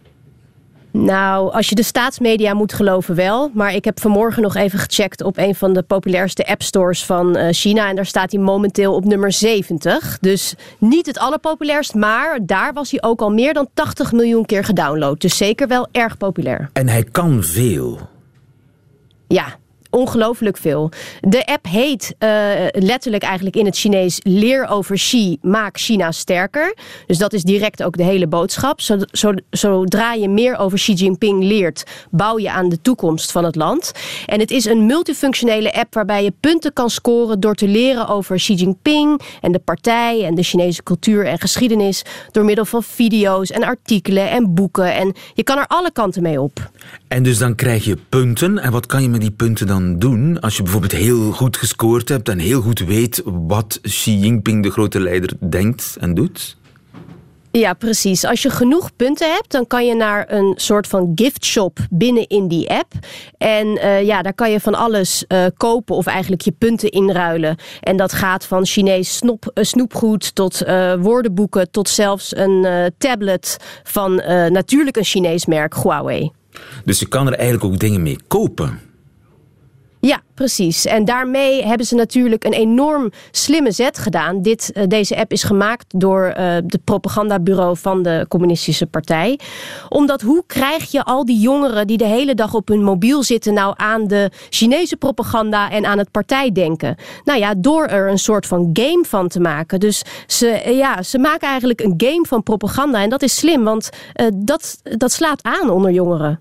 Nou, 0.92 1.52
als 1.52 1.68
je 1.68 1.74
de 1.74 1.82
staatsmedia 1.82 2.54
moet 2.54 2.72
geloven 2.72 3.14
wel. 3.14 3.50
Maar 3.54 3.74
ik 3.74 3.84
heb 3.84 4.00
vanmorgen 4.00 4.42
nog 4.42 4.54
even 4.54 4.78
gecheckt 4.78 5.22
op 5.22 5.36
een 5.36 5.54
van 5.54 5.72
de 5.72 5.82
populairste 5.82 6.46
appstores 6.46 7.04
van 7.04 7.36
eh, 7.36 7.52
China. 7.52 7.88
En 7.88 7.96
daar 7.96 8.06
staat 8.06 8.32
hij 8.32 8.40
momenteel 8.40 8.94
op 8.94 9.04
nummer 9.04 9.32
70. 9.32 10.18
Dus 10.20 10.54
niet 10.78 11.06
het 11.06 11.18
allerpopulairst, 11.18 11.94
maar 11.94 12.38
daar 12.42 12.72
was 12.72 12.90
hij 12.90 13.02
ook 13.02 13.20
al 13.20 13.30
meer 13.30 13.54
dan 13.54 13.68
80 13.74 14.12
miljoen 14.12 14.46
keer 14.46 14.64
gedownload. 14.64 15.20
Dus 15.20 15.36
zeker 15.36 15.68
wel 15.68 15.88
erg 15.92 16.16
populair. 16.16 16.70
En 16.72 16.88
hij 16.88 17.02
kan 17.02 17.42
veel. 17.42 17.98
Ja, 19.28 19.56
ongelooflijk 19.92 20.56
veel. 20.56 20.90
De 21.20 21.46
app 21.46 21.66
heet 21.68 22.14
eh, 22.18 22.28
letterlijk 22.72 23.22
eigenlijk 23.22 23.56
in 23.56 23.64
het 23.64 23.76
Chinees 23.76 24.20
leer 24.22 24.66
over 24.66 24.96
Xi, 24.96 25.36
maak 25.42 25.78
China 25.78 26.12
sterker. 26.12 26.74
Dus 27.06 27.18
dat 27.18 27.32
is 27.32 27.42
direct 27.42 27.82
ook 27.82 27.96
de 27.96 28.02
hele 28.04 28.26
boodschap. 28.26 28.80
Zo, 28.80 28.96
zo- 29.10 29.34
zodra 29.50 30.12
je 30.12 30.28
meer 30.28 30.56
over 30.58 30.78
Xi 30.78 30.92
Jinping 30.92 31.42
leert, 31.44 31.82
bouw 32.10 32.38
je 32.38 32.50
aan 32.50 32.68
de 32.68 32.80
toekomst 32.80 33.32
van 33.32 33.44
het 33.44 33.56
land. 33.56 33.92
En 34.26 34.40
het 34.40 34.50
is 34.50 34.64
een 34.64 34.86
multifunctionele 34.86 35.72
app 35.74 35.94
waarbij 35.94 36.24
je 36.24 36.32
punten 36.40 36.72
kan 36.72 36.90
scoren 36.90 37.40
door 37.40 37.54
te 37.54 37.68
leren 37.68 38.08
over 38.08 38.36
Xi 38.36 38.54
Jinping 38.54 39.20
en 39.40 39.52
de 39.52 39.58
partij 39.58 40.24
en 40.24 40.34
de 40.34 40.42
Chinese 40.42 40.82
cultuur 40.82 41.26
en 41.26 41.38
geschiedenis 41.38 42.02
door 42.30 42.44
middel 42.44 42.64
van 42.64 42.82
video's 42.82 43.50
en 43.50 43.62
artikelen 43.64 44.30
en 44.30 44.54
boeken. 44.54 44.94
En 44.94 45.12
je 45.34 45.42
kan 45.42 45.58
er 45.58 45.66
alle 45.66 45.92
kanten 45.92 46.22
mee 46.22 46.40
op. 46.40 46.70
En 47.08 47.22
dus 47.22 47.38
dan 47.38 47.54
krijg 47.54 47.84
je 47.84 47.96
punten. 48.08 48.58
En 48.58 48.72
wat 48.72 48.86
kan 48.86 49.02
je 49.02 49.08
met 49.08 49.20
die 49.20 49.30
punten 49.30 49.66
dan 49.66 49.81
doen? 49.98 50.40
Als 50.40 50.56
je 50.56 50.62
bijvoorbeeld 50.62 50.92
heel 50.92 51.32
goed 51.32 51.56
gescoord 51.56 52.08
hebt 52.08 52.28
en 52.28 52.38
heel 52.38 52.60
goed 52.60 52.78
weet 52.78 53.22
wat 53.24 53.78
Xi 53.82 54.18
Jinping, 54.18 54.62
de 54.62 54.70
grote 54.70 55.00
leider, 55.00 55.32
denkt 55.40 55.96
en 56.00 56.14
doet. 56.14 56.56
Ja, 57.52 57.72
precies. 57.74 58.24
Als 58.24 58.42
je 58.42 58.50
genoeg 58.50 58.96
punten 58.96 59.32
hebt, 59.32 59.50
dan 59.50 59.66
kan 59.66 59.86
je 59.86 59.94
naar 59.94 60.32
een 60.32 60.54
soort 60.56 60.86
van 60.86 61.12
giftshop 61.14 61.78
binnen 61.90 62.26
in 62.28 62.48
die 62.48 62.70
app. 62.70 62.92
En 63.38 63.78
eh, 63.78 64.02
ja, 64.02 64.22
daar 64.22 64.34
kan 64.34 64.50
je 64.50 64.60
van 64.60 64.74
alles 64.74 65.24
eh, 65.26 65.44
kopen 65.56 65.96
of 65.96 66.06
eigenlijk 66.06 66.42
je 66.42 66.52
punten 66.58 66.90
inruilen. 66.90 67.56
En 67.80 67.96
dat 67.96 68.12
gaat 68.12 68.44
van 68.44 68.66
Chinees 68.66 69.16
snop, 69.16 69.50
eh, 69.54 69.64
snoepgoed 69.64 70.34
tot 70.34 70.64
woordenboeken 71.00 71.70
tot 71.70 71.88
zelfs 71.88 72.36
een 72.36 72.66
tablet 72.98 73.56
van 73.82 74.14
natuurlijk 74.48 74.96
een 74.96 75.04
Chinees 75.04 75.46
merk, 75.46 75.74
Huawei. 75.74 76.30
Dus 76.84 76.98
je 76.98 77.06
kan 77.06 77.26
er 77.26 77.34
eigenlijk 77.34 77.64
ook 77.64 77.78
dingen 77.78 78.02
mee 78.02 78.18
kopen. 78.28 78.91
Ja, 80.06 80.20
precies. 80.34 80.86
En 80.86 81.04
daarmee 81.04 81.64
hebben 81.64 81.86
ze 81.86 81.94
natuurlijk 81.94 82.44
een 82.44 82.52
enorm 82.52 83.10
slimme 83.30 83.70
zet 83.72 83.98
gedaan. 83.98 84.42
Dit, 84.42 84.72
eh, 84.72 84.86
deze 84.86 85.16
app 85.16 85.32
is 85.32 85.42
gemaakt 85.42 86.00
door 86.00 86.24
eh 86.24 86.54
het 86.54 86.84
propagandabureau 86.84 87.76
van 87.76 88.02
de 88.02 88.26
Communistische 88.28 88.86
Partij. 88.86 89.38
Omdat 89.88 90.20
hoe 90.20 90.42
krijg 90.46 90.90
je 90.90 91.04
al 91.04 91.24
die 91.24 91.40
jongeren 91.40 91.86
die 91.86 91.96
de 91.96 92.04
hele 92.04 92.34
dag 92.34 92.54
op 92.54 92.68
hun 92.68 92.82
mobiel 92.82 93.22
zitten... 93.22 93.54
nou 93.54 93.74
aan 93.76 94.06
de 94.06 94.30
Chinese 94.50 94.96
propaganda 94.96 95.70
en 95.70 95.86
aan 95.86 95.98
het 95.98 96.10
partijdenken? 96.10 96.96
Nou 97.24 97.38
ja, 97.38 97.54
door 97.56 97.86
er 97.86 98.10
een 98.10 98.18
soort 98.18 98.46
van 98.46 98.70
game 98.72 99.04
van 99.08 99.28
te 99.28 99.40
maken. 99.40 99.80
Dus 99.80 100.02
ze, 100.26 100.48
eh, 100.48 100.76
ja, 100.76 101.02
ze 101.02 101.18
maken 101.18 101.48
eigenlijk 101.48 101.80
een 101.80 101.94
game 101.96 102.26
van 102.28 102.42
propaganda. 102.42 103.02
En 103.02 103.10
dat 103.10 103.22
is 103.22 103.36
slim, 103.36 103.64
want 103.64 103.90
dat, 104.34 104.80
dat 104.82 105.12
slaat 105.12 105.42
aan 105.42 105.70
onder 105.70 105.90
jongeren. 105.90 106.40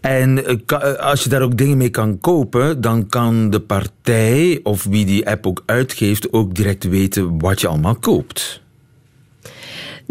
En 0.00 0.44
eh, 0.44 0.56
eh, 0.66 0.94
als 0.94 1.22
je 1.22 1.28
daar 1.28 1.42
ook 1.42 1.56
dingen 1.56 1.76
mee 1.76 1.90
kan 1.90 2.18
kopen, 2.20 2.80
dan 2.80 3.06
kan 3.06 3.50
de 3.50 3.60
partij 3.60 4.60
of 4.62 4.84
wie 4.84 5.04
die 5.04 5.28
app 5.28 5.46
ook 5.46 5.62
uitgeeft 5.66 6.32
ook 6.32 6.54
direct 6.54 6.84
weten 6.84 7.40
wat 7.40 7.60
je 7.60 7.68
allemaal 7.68 7.96
koopt. 7.96 8.62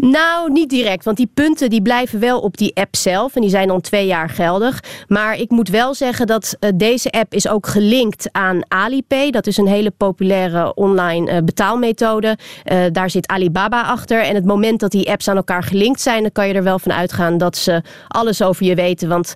Nou, 0.00 0.52
niet 0.52 0.70
direct, 0.70 1.04
want 1.04 1.16
die 1.16 1.30
punten 1.34 1.70
die 1.70 1.82
blijven 1.82 2.20
wel 2.20 2.40
op 2.40 2.56
die 2.56 2.76
app 2.76 2.96
zelf 2.96 3.34
en 3.34 3.40
die 3.40 3.50
zijn 3.50 3.68
dan 3.68 3.80
twee 3.80 4.06
jaar 4.06 4.28
geldig. 4.28 4.82
Maar 5.08 5.36
ik 5.36 5.50
moet 5.50 5.68
wel 5.68 5.94
zeggen 5.94 6.26
dat 6.26 6.56
eh, 6.60 6.70
deze 6.74 7.10
app 7.10 7.34
is 7.34 7.48
ook 7.48 7.66
gelinkt 7.66 8.28
aan 8.32 8.60
Alipay. 8.68 9.30
Dat 9.30 9.46
is 9.46 9.56
een 9.56 9.66
hele 9.66 9.90
populaire 9.90 10.74
online 10.74 11.30
eh, 11.30 11.42
betaalmethode. 11.44 12.38
Eh, 12.64 12.78
daar 12.92 13.10
zit 13.10 13.26
Alibaba 13.26 13.82
achter 13.82 14.22
en 14.22 14.34
het 14.34 14.44
moment 14.44 14.80
dat 14.80 14.90
die 14.90 15.10
apps 15.10 15.28
aan 15.28 15.36
elkaar 15.36 15.62
gelinkt 15.62 16.00
zijn, 16.00 16.22
dan 16.22 16.32
kan 16.32 16.48
je 16.48 16.54
er 16.54 16.62
wel 16.62 16.78
van 16.78 16.92
uitgaan 16.92 17.38
dat 17.38 17.56
ze 17.56 17.82
alles 18.08 18.42
over 18.42 18.64
je 18.64 18.74
weten. 18.74 19.08
Want 19.08 19.32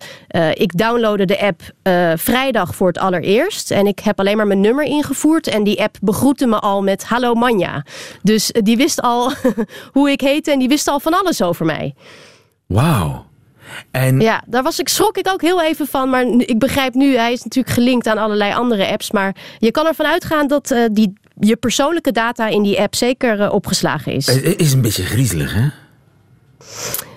ik 0.55 0.79
downloadde 0.79 1.25
de 1.25 1.41
app 1.41 1.61
vrijdag 2.21 2.75
voor 2.75 2.87
het 2.87 2.99
allereerst 2.99 3.71
en 3.71 3.87
ik 3.87 3.99
heb 3.99 4.19
alleen 4.19 4.37
maar 4.37 4.47
mijn 4.47 4.61
nummer 4.61 4.85
ingevoerd 4.85 5.47
en 5.47 5.65
die 5.65 5.83
app 5.83 5.97
begroette 6.01 6.47
me 6.47 6.59
al 6.59 6.83
met 6.83 7.05
hallo 7.05 7.35
Manja. 7.35 7.85
Dus 8.23 8.51
die 8.53 8.77
wist 8.77 9.01
al 9.01 9.33
hoe 9.93 10.11
ik 10.11 10.21
heette 10.21 10.52
en 10.53 10.59
die 10.59 10.69
wist 10.69 10.89
al 10.89 11.01
van 11.01 11.15
alles 11.21 11.43
over 11.43 11.67
mij. 11.67 11.95
Wauw. 12.67 13.25
En 13.91 14.21
Ja, 14.21 14.43
daar 14.47 14.63
was 14.63 14.79
ik, 14.79 14.89
schrok 14.89 15.17
ik 15.17 15.29
ook 15.29 15.41
heel 15.41 15.63
even 15.63 15.87
van. 15.87 16.11
Maar 16.11 16.27
ik 16.27 16.59
begrijp 16.59 16.95
nu, 16.95 17.17
hij 17.17 17.33
is 17.33 17.43
natuurlijk 17.43 17.75
gelinkt 17.75 18.07
aan 18.07 18.19
allerlei 18.19 18.55
andere 18.55 18.87
apps. 18.87 19.11
Maar 19.11 19.37
je 19.59 19.71
kan 19.71 19.87
ervan 19.87 20.07
uitgaan 20.07 20.47
dat 20.47 20.71
eh, 20.71 20.85
die, 20.93 21.13
je 21.41 21.57
persoonlijke 21.57 22.13
data 22.13 22.47
in 22.47 22.63
die 22.63 22.81
app 22.81 22.95
zeker 22.95 23.51
opgeslagen 23.51 24.13
is. 24.13 24.27
Het 24.27 24.61
is 24.61 24.73
een 24.73 24.83
beetje 24.83 25.05
griezelig, 25.05 25.55
hè? 25.55 25.69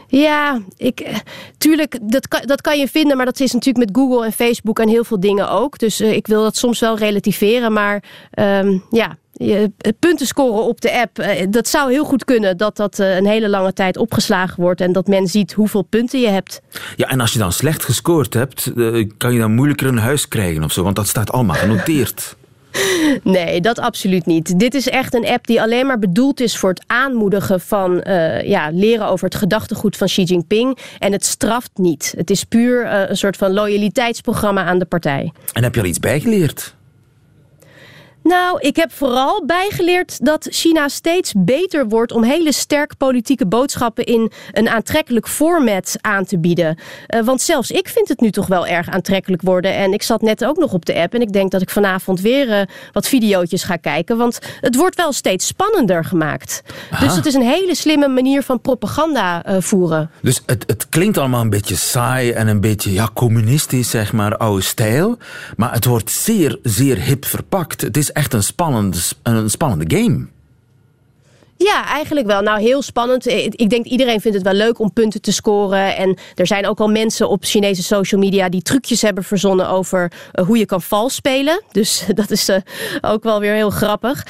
Ja, 0.08 0.62
ik, 0.78 1.00
eh, 1.00 1.16
tuurlijk, 1.58 1.98
dat 2.02 2.28
kan, 2.28 2.42
dat 2.46 2.62
kan 2.62 2.80
je 2.80 2.88
vinden, 2.88 3.18
maar 3.18 3.26
dat 3.26 3.40
is 3.40 3.52
natuurlijk 3.54 3.86
met 3.86 3.98
Google 3.98 4.26
en 4.26 4.32
Facebook 4.32 4.80
en 4.80 4.88
heel 4.88 5.04
veel 5.04 5.20
dingen 5.20 5.50
ook. 5.50 5.78
Dus 5.78 6.02
uh, 6.02 6.14
ik 6.14 6.28
wil 6.28 6.42
dat 6.42 6.58
soms 6.58 6.80
wel 6.80 6.98
relativeren, 6.98 7.74
maar 7.74 8.04
um, 8.40 8.84
ja, 8.90 9.18
je, 9.38 9.72
punten 10.00 10.28
scoren 10.28 10.64
op 10.64 10.82
de 10.82 10.94
app, 10.94 11.20
uh, 11.20 11.30
dat 11.50 11.68
zou 11.68 11.92
heel 11.92 12.06
goed 12.06 12.26
kunnen 12.26 12.58
dat 12.58 12.76
dat 12.76 12.98
een 13.00 13.26
hele 13.26 13.50
lange 13.50 13.74
tijd 13.74 13.98
opgeslagen 13.98 14.62
wordt 14.62 14.82
en 14.82 14.92
dat 14.92 15.08
men 15.08 15.28
ziet 15.28 15.54
hoeveel 15.54 15.82
punten 15.82 16.20
je 16.20 16.28
hebt. 16.28 16.62
Ja, 16.96 17.10
en 17.10 17.20
als 17.20 17.34
je 17.34 17.40
dan 17.40 17.52
slecht 17.52 17.84
gescoord 17.84 18.34
hebt, 18.34 18.72
kan 19.18 19.34
je 19.34 19.40
dan 19.40 19.54
moeilijker 19.54 19.88
een 19.88 19.98
huis 19.98 20.28
krijgen 20.28 20.64
of 20.64 20.72
zo, 20.72 20.84
want 20.84 20.96
dat 20.96 21.08
staat 21.08 21.32
allemaal 21.32 21.56
genoteerd. 21.56 22.36
Nee, 23.24 23.62
dat 23.62 23.80
absoluut 23.80 24.26
niet. 24.26 24.60
Dit 24.60 24.74
is 24.74 24.90
echt 24.90 25.14
een 25.14 25.28
app 25.28 25.48
die 25.48 25.62
alleen 25.62 25.86
maar 25.86 26.00
bedoeld 26.00 26.40
is 26.40 26.58
voor 26.58 26.70
het 26.70 26.84
aanmoedigen 26.88 27.62
van 27.62 28.04
uh, 28.08 28.44
ja, 28.44 28.70
leren 28.74 29.08
over 29.08 29.26
het 29.26 29.36
gedachtegoed 29.36 29.98
van 29.98 30.08
Xi 30.08 30.24
Jinping. 30.24 30.78
En 31.00 31.12
het 31.12 31.26
straft 31.26 31.72
niet. 31.74 32.14
Het 32.18 32.30
is 32.30 32.44
puur 32.44 32.84
uh, 32.84 33.10
een 33.10 33.18
soort 33.18 33.38
van 33.38 33.54
loyaliteitsprogramma 33.54 34.64
aan 34.64 34.80
de 34.80 34.86
partij. 34.86 35.32
En 35.54 35.64
heb 35.64 35.76
je 35.76 35.82
al 35.82 35.88
iets 35.88 36.00
bijgeleerd? 36.00 36.75
Nou, 38.28 38.60
ik 38.60 38.76
heb 38.76 38.92
vooral 38.92 39.46
bijgeleerd 39.46 40.26
dat 40.26 40.48
China 40.50 40.88
steeds 40.88 41.34
beter 41.38 41.88
wordt 41.88 42.12
om 42.12 42.24
hele 42.24 42.52
sterk 42.52 42.98
politieke 42.98 43.48
boodschappen 43.48 44.04
in 44.04 44.32
een 44.52 44.70
aantrekkelijk 44.70 45.28
format 45.28 45.96
aan 46.02 46.26
te 46.26 46.40
bieden. 46.40 46.78
Uh, 47.16 47.24
want 47.24 47.42
zelfs 47.42 47.72
ik 47.72 47.88
vind 47.88 48.08
het 48.08 48.20
nu 48.20 48.32
toch 48.32 48.48
wel 48.48 48.68
erg 48.68 48.90
aantrekkelijk 48.90 49.42
worden. 49.42 49.74
En 49.74 49.94
ik 49.94 50.04
zat 50.04 50.22
net 50.22 50.46
ook 50.46 50.58
nog 50.58 50.74
op 50.74 50.86
de 50.86 50.96
app 50.96 51.14
en 51.14 51.22
ik 51.22 51.34
denk 51.34 51.52
dat 51.52 51.62
ik 51.62 51.70
vanavond 51.70 52.22
weer 52.22 52.48
uh, 52.50 52.62
wat 52.92 53.08
videootjes 53.08 53.64
ga 53.64 53.76
kijken. 53.76 54.18
Want 54.18 54.40
het 54.62 54.76
wordt 54.76 54.96
wel 54.96 55.12
steeds 55.12 55.48
spannender 55.48 56.06
gemaakt. 56.06 56.62
Aha. 56.90 57.06
Dus 57.06 57.16
het 57.16 57.26
is 57.26 57.34
een 57.34 57.50
hele 57.50 57.76
slimme 57.76 58.08
manier 58.08 58.44
van 58.44 58.62
propaganda 58.62 59.46
uh, 59.50 59.56
voeren. 59.60 60.10
Dus 60.22 60.42
het, 60.46 60.64
het 60.68 60.90
klinkt 60.90 61.18
allemaal 61.18 61.42
een 61.42 61.50
beetje 61.50 61.76
saai 61.76 62.32
en 62.32 62.48
een 62.48 62.62
beetje 62.62 62.94
ja, 62.94 63.10
communistisch, 63.14 63.90
zeg 63.90 64.14
maar, 64.14 64.38
oude 64.38 64.62
stijl. 64.62 65.18
Maar 65.56 65.74
het 65.74 65.86
wordt 65.86 66.12
zeer, 66.12 66.60
zeer 66.64 66.98
hip 66.98 67.26
verpakt. 67.26 67.82
Het 67.82 67.98
is 67.98 68.14
echt 68.16 68.34
een 68.34 68.44
spannende, 68.44 68.98
een 69.24 69.50
spannende 69.50 69.98
game. 69.98 70.28
Ja, 71.58 71.86
eigenlijk 71.88 72.28
wel. 72.28 72.42
Nou, 72.42 72.62
heel 72.62 72.82
spannend. 72.82 73.28
Ik 73.28 73.70
denk 73.70 73.86
iedereen 73.86 74.22
vindt 74.22 74.38
het 74.38 74.46
wel 74.46 74.56
leuk 74.56 74.80
om 74.80 74.94
punten 74.94 75.22
te 75.22 75.32
scoren. 75.32 75.96
En 75.96 76.18
er 76.36 76.48
zijn 76.48 76.68
ook 76.68 76.80
al 76.80 76.88
mensen 76.88 77.30
op 77.30 77.44
Chinese 77.44 77.84
social 77.84 78.22
media 78.22 78.50
die 78.50 78.62
trucjes 78.62 79.02
hebben 79.02 79.24
verzonnen 79.24 79.70
over 79.70 80.12
uh, 80.34 80.46
hoe 80.46 80.58
je 80.58 80.66
kan 80.66 80.82
vals 80.82 81.16
spelen. 81.16 81.64
Dus 81.72 82.06
dat 82.16 82.32
is 82.32 82.50
uh, 82.50 82.56
ook 83.02 83.24
wel 83.24 83.40
weer 83.40 83.54
heel 83.54 83.70
grappig. 83.70 84.26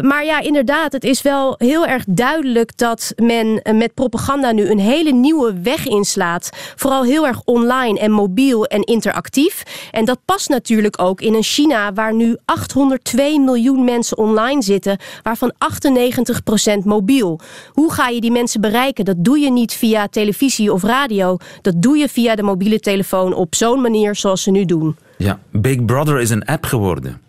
Maar 0.00 0.24
ja, 0.24 0.40
inderdaad, 0.40 0.92
het 0.92 1.04
is 1.04 1.22
wel 1.22 1.54
heel 1.58 1.86
erg 1.86 2.04
duidelijk 2.08 2.76
dat 2.76 3.12
men 3.16 3.62
met 3.72 3.94
propaganda 3.94 4.52
nu 4.52 4.70
een 4.70 4.78
hele 4.78 5.12
nieuwe 5.12 5.60
weg 5.62 5.86
inslaat. 5.86 6.50
Vooral 6.76 7.02
heel 7.04 7.26
erg 7.26 7.40
online 7.44 7.98
en 7.98 8.10
mobiel 8.10 8.64
en 8.64 8.82
interactief. 8.82 9.62
En 9.90 10.04
dat 10.04 10.18
past 10.24 10.48
natuurlijk 10.48 11.02
ook 11.02 11.20
in 11.20 11.34
een 11.34 11.42
China 11.42 11.92
waar 11.92 12.14
nu 12.14 12.36
802 12.44 13.40
miljoen 13.40 13.84
mensen 13.84 14.18
online 14.18 14.62
zitten, 14.62 14.98
waarvan 15.22 15.52
98 15.58 16.42
mobiel. 16.84 17.40
Hoe 17.72 17.92
ga 17.92 18.08
je 18.08 18.20
die 18.20 18.30
mensen 18.30 18.60
bereiken? 18.60 19.04
Dat 19.04 19.16
doe 19.18 19.38
je 19.38 19.50
niet 19.50 19.72
via 19.72 20.08
televisie 20.08 20.72
of 20.72 20.82
radio. 20.82 21.36
Dat 21.62 21.74
doe 21.82 21.96
je 21.96 22.08
via 22.08 22.34
de 22.34 22.42
mobiele 22.42 22.80
telefoon 22.80 23.34
op 23.34 23.54
zo'n 23.54 23.80
manier 23.80 24.16
zoals 24.16 24.42
ze 24.42 24.50
nu 24.50 24.64
doen. 24.64 24.96
Ja, 25.16 25.40
Big 25.50 25.84
Brother 25.84 26.20
is 26.20 26.30
een 26.30 26.44
app 26.44 26.64
geworden. 26.64 27.20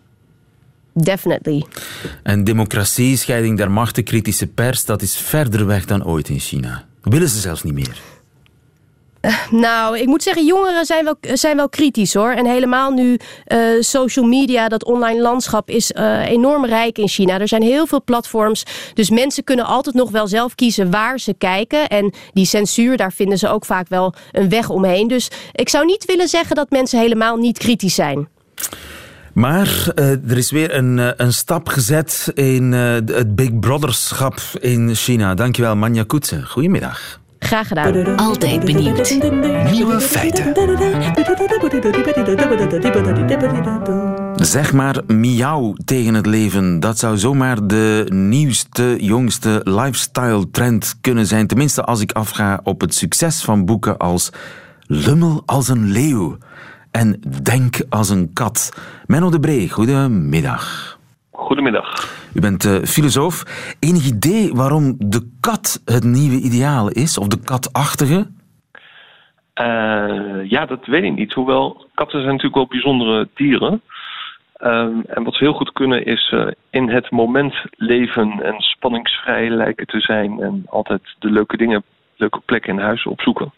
Definitely. 0.92 1.64
En 2.22 2.44
democratie, 2.44 3.16
scheiding 3.16 3.56
der 3.56 3.70
machten, 3.70 4.04
kritische 4.04 4.46
pers, 4.46 4.84
dat 4.84 5.02
is 5.02 5.16
verder 5.16 5.66
weg 5.66 5.84
dan 5.84 6.04
ooit 6.04 6.28
in 6.28 6.38
China. 6.38 6.84
willen 7.02 7.28
ze 7.28 7.38
zelfs 7.38 7.62
niet 7.62 7.74
meer. 7.74 8.00
Nou, 9.50 9.98
ik 9.98 10.06
moet 10.06 10.22
zeggen, 10.22 10.46
jongeren 10.46 10.84
zijn 10.84 11.04
wel, 11.04 11.16
zijn 11.20 11.56
wel 11.56 11.68
kritisch 11.68 12.14
hoor. 12.14 12.30
En 12.30 12.46
helemaal 12.46 12.90
nu 12.90 13.16
uh, 13.46 13.58
social 13.80 14.24
media, 14.24 14.68
dat 14.68 14.84
online 14.84 15.20
landschap 15.20 15.68
is 15.70 15.90
uh, 15.90 16.26
enorm 16.26 16.64
rijk 16.66 16.98
in 16.98 17.08
China. 17.08 17.40
Er 17.40 17.48
zijn 17.48 17.62
heel 17.62 17.86
veel 17.86 18.02
platforms. 18.04 18.64
Dus 18.94 19.10
mensen 19.10 19.44
kunnen 19.44 19.64
altijd 19.64 19.94
nog 19.94 20.10
wel 20.10 20.26
zelf 20.26 20.54
kiezen 20.54 20.90
waar 20.90 21.20
ze 21.20 21.34
kijken. 21.38 21.88
En 21.88 22.14
die 22.32 22.46
censuur, 22.46 22.96
daar 22.96 23.12
vinden 23.12 23.38
ze 23.38 23.48
ook 23.48 23.64
vaak 23.64 23.88
wel 23.88 24.14
een 24.32 24.48
weg 24.48 24.68
omheen. 24.68 25.08
Dus 25.08 25.30
ik 25.52 25.68
zou 25.68 25.84
niet 25.84 26.04
willen 26.04 26.28
zeggen 26.28 26.56
dat 26.56 26.70
mensen 26.70 26.98
helemaal 26.98 27.36
niet 27.36 27.58
kritisch 27.58 27.94
zijn. 27.94 28.28
Maar 29.32 29.92
er 29.96 30.36
is 30.36 30.50
weer 30.50 30.74
een, 30.74 31.12
een 31.16 31.32
stap 31.32 31.68
gezet 31.68 32.30
in 32.34 32.72
het 32.72 33.34
Big 33.34 33.58
Brotherschap 33.58 34.40
in 34.60 34.94
China. 34.94 35.34
Dankjewel, 35.34 35.76
Manja 35.76 36.04
Koetsen. 36.06 36.46
Goedemiddag. 36.46 37.19
Graag 37.40 37.68
gedaan. 37.68 38.16
Altijd 38.16 38.64
benieuwd. 38.64 39.18
Nieuwe 39.70 40.00
feiten. 40.00 40.54
Zeg 44.36 44.72
maar 44.72 45.02
miauw 45.06 45.74
tegen 45.84 46.14
het 46.14 46.26
leven. 46.26 46.80
Dat 46.80 46.98
zou 46.98 47.18
zomaar 47.18 47.66
de 47.66 48.06
nieuwste, 48.12 48.96
jongste 48.98 49.60
lifestyle 49.64 50.50
trend 50.50 50.96
kunnen 51.00 51.26
zijn. 51.26 51.46
Tenminste 51.46 51.84
als 51.84 52.00
ik 52.00 52.12
afga 52.12 52.60
op 52.62 52.80
het 52.80 52.94
succes 52.94 53.42
van 53.42 53.64
boeken 53.64 53.96
als 53.98 54.30
Lummel 54.86 55.42
als 55.46 55.68
een 55.68 55.90
leeuw 55.90 56.38
en 56.90 57.20
Denk 57.42 57.80
als 57.88 58.08
een 58.08 58.32
kat. 58.32 58.72
Menno 59.06 59.30
de 59.30 59.40
Bree, 59.40 59.70
goedemiddag. 59.70 60.98
Goedemiddag. 61.40 61.88
U 62.34 62.40
bent 62.40 62.64
uh, 62.64 62.82
filosoof. 62.84 63.44
Enig 63.78 64.06
idee 64.06 64.52
waarom 64.54 64.94
de 64.98 65.30
kat 65.40 65.82
het 65.84 66.04
nieuwe 66.04 66.40
ideaal 66.40 66.88
is? 66.88 67.18
Of 67.18 67.28
de 67.28 67.40
katachtige? 67.40 68.26
Uh, 69.54 70.50
ja, 70.50 70.66
dat 70.66 70.86
weet 70.86 71.02
ik 71.04 71.14
niet. 71.14 71.32
Hoewel, 71.32 71.86
katten 71.94 72.18
zijn 72.18 72.30
natuurlijk 72.30 72.54
wel 72.54 72.66
bijzondere 72.66 73.28
dieren. 73.34 73.82
Um, 74.62 75.02
en 75.06 75.24
wat 75.24 75.34
ze 75.34 75.44
heel 75.44 75.52
goed 75.52 75.72
kunnen 75.72 76.04
is 76.04 76.32
uh, 76.34 76.46
in 76.70 76.88
het 76.88 77.10
moment 77.10 77.54
leven 77.70 78.30
en 78.42 78.54
spanningsvrij 78.58 79.50
lijken 79.50 79.86
te 79.86 80.00
zijn. 80.00 80.40
En 80.40 80.62
altijd 80.66 81.02
de 81.18 81.30
leuke 81.30 81.56
dingen, 81.56 81.82
leuke 82.16 82.40
plekken 82.44 82.72
in 82.72 82.84
huis 82.84 83.06
opzoeken. 83.06 83.52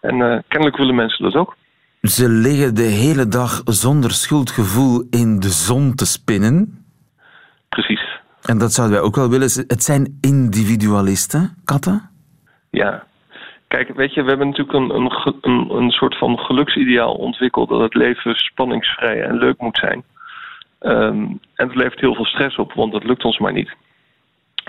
En 0.00 0.44
kennelijk 0.48 0.76
willen 0.76 0.94
mensen 0.94 1.24
dat 1.24 1.34
ook. 1.34 1.56
Ze 2.02 2.28
liggen 2.28 2.74
de 2.74 2.82
hele 2.82 3.28
dag 3.28 3.62
zonder 3.64 4.10
schuldgevoel 4.10 5.06
in 5.10 5.40
de 5.40 5.48
zon 5.48 5.94
te 5.94 6.06
spinnen. 6.06 6.77
Precies. 7.68 8.20
En 8.42 8.58
dat 8.58 8.72
zouden 8.72 8.96
wij 8.96 9.06
ook 9.06 9.16
wel 9.16 9.28
willen. 9.28 9.48
Het 9.66 9.82
zijn 9.82 10.18
individualisten, 10.20 11.56
katten? 11.64 12.10
Ja. 12.70 13.06
Kijk, 13.68 13.94
weet 13.94 14.14
je, 14.14 14.22
we 14.22 14.28
hebben 14.28 14.46
natuurlijk 14.46 14.78
een, 14.78 14.90
een, 14.90 15.76
een, 15.76 15.90
soort 15.90 16.18
van 16.18 16.38
geluksideaal 16.38 17.14
ontwikkeld... 17.14 17.68
dat 17.68 17.80
het 17.80 17.94
leven 17.94 18.34
spanningsvrij 18.34 19.22
en 19.22 19.38
leuk 19.38 19.60
moet 19.60 19.76
zijn. 19.76 20.04
Um, 20.80 21.40
en 21.54 21.66
het 21.66 21.74
levert 21.74 22.00
heel 22.00 22.14
veel 22.14 22.24
stress 22.24 22.56
op, 22.56 22.72
want 22.72 22.92
dat 22.92 23.04
lukt 23.04 23.24
ons 23.24 23.38
maar 23.38 23.52
niet. 23.52 23.76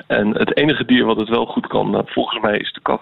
En 0.07 0.37
het 0.37 0.57
enige 0.57 0.85
dier 0.85 1.05
wat 1.05 1.19
het 1.19 1.29
wel 1.29 1.45
goed 1.45 1.67
kan, 1.67 1.89
nou, 1.89 2.03
volgens 2.07 2.41
mij, 2.41 2.57
is 2.57 2.73
de 2.73 2.81
kat. 2.81 3.01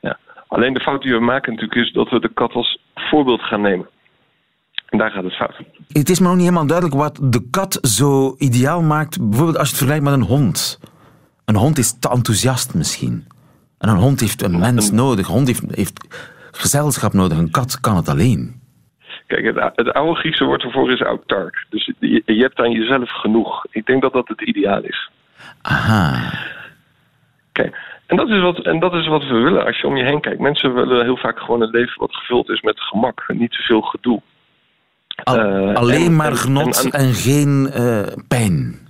Ja. 0.00 0.18
Alleen 0.46 0.72
de 0.72 0.80
fout 0.80 1.02
die 1.02 1.12
we 1.12 1.20
maken 1.20 1.52
natuurlijk 1.52 1.86
is 1.86 1.92
dat 1.92 2.08
we 2.08 2.20
de 2.20 2.32
kat 2.34 2.52
als 2.52 2.78
voorbeeld 2.94 3.42
gaan 3.42 3.60
nemen. 3.60 3.88
En 4.92 4.98
daar 4.98 5.10
gaat 5.10 5.24
het 5.24 5.34
fout. 5.34 5.56
Het 5.92 6.08
is 6.08 6.18
me 6.18 6.26
nog 6.26 6.34
niet 6.34 6.44
helemaal 6.44 6.66
duidelijk 6.66 6.98
wat 6.98 7.18
de 7.22 7.48
kat 7.50 7.78
zo 7.82 8.34
ideaal 8.38 8.82
maakt. 8.82 9.28
Bijvoorbeeld 9.28 9.58
als 9.58 9.68
je 9.68 9.74
het 9.76 9.84
vergelijkt 9.84 10.04
met 10.04 10.14
een 10.14 10.36
hond. 10.36 10.80
Een 11.44 11.56
hond 11.56 11.78
is 11.78 11.98
te 11.98 12.08
enthousiast 12.08 12.74
misschien. 12.74 13.26
En 13.78 13.88
een 13.88 13.96
hond 13.96 14.20
heeft 14.20 14.42
een 14.42 14.58
mens 14.58 14.90
nodig. 14.90 15.26
Een 15.26 15.34
hond 15.34 15.46
heeft, 15.46 15.76
heeft 15.76 16.24
gezelschap 16.50 17.12
nodig. 17.12 17.38
Een 17.38 17.50
kat 17.50 17.80
kan 17.80 17.96
het 17.96 18.08
alleen. 18.08 18.60
Kijk, 19.26 19.44
het, 19.44 19.72
het 19.74 19.92
oude 19.92 20.20
Griekse 20.20 20.44
woord 20.44 20.62
ervoor 20.62 20.90
is 20.92 21.00
autark. 21.00 21.66
Dus 21.70 21.92
je, 21.98 22.22
je 22.26 22.42
hebt 22.42 22.58
aan 22.58 22.70
jezelf 22.70 23.10
genoeg. 23.10 23.66
Ik 23.70 23.86
denk 23.86 24.02
dat 24.02 24.12
dat 24.12 24.28
het 24.28 24.40
ideaal 24.40 24.82
is. 24.82 25.10
Aha. 25.62 26.32
Kijk, 27.52 27.76
en 28.06 28.16
dat, 28.16 28.28
is 28.28 28.40
wat, 28.40 28.58
en 28.58 28.78
dat 28.78 28.94
is 28.94 29.06
wat 29.06 29.22
we 29.22 29.34
willen 29.34 29.64
als 29.64 29.80
je 29.80 29.86
om 29.86 29.96
je 29.96 30.04
heen 30.04 30.20
kijkt. 30.20 30.40
Mensen 30.40 30.74
willen 30.74 31.04
heel 31.04 31.16
vaak 31.16 31.38
gewoon 31.38 31.62
een 31.62 31.70
leven 31.70 32.00
wat 32.00 32.14
gevuld 32.14 32.48
is 32.48 32.60
met 32.60 32.80
gemak. 32.80 33.24
En 33.26 33.38
niet 33.38 33.52
te 33.52 33.62
veel 33.62 33.80
gedoe. 33.80 34.22
Uh, 35.30 35.74
alleen 35.74 36.16
maar 36.16 36.32
genot 36.32 36.90
en, 36.90 37.12
geen 37.12 37.70
uh, 37.76 38.02
pijn. 38.28 38.80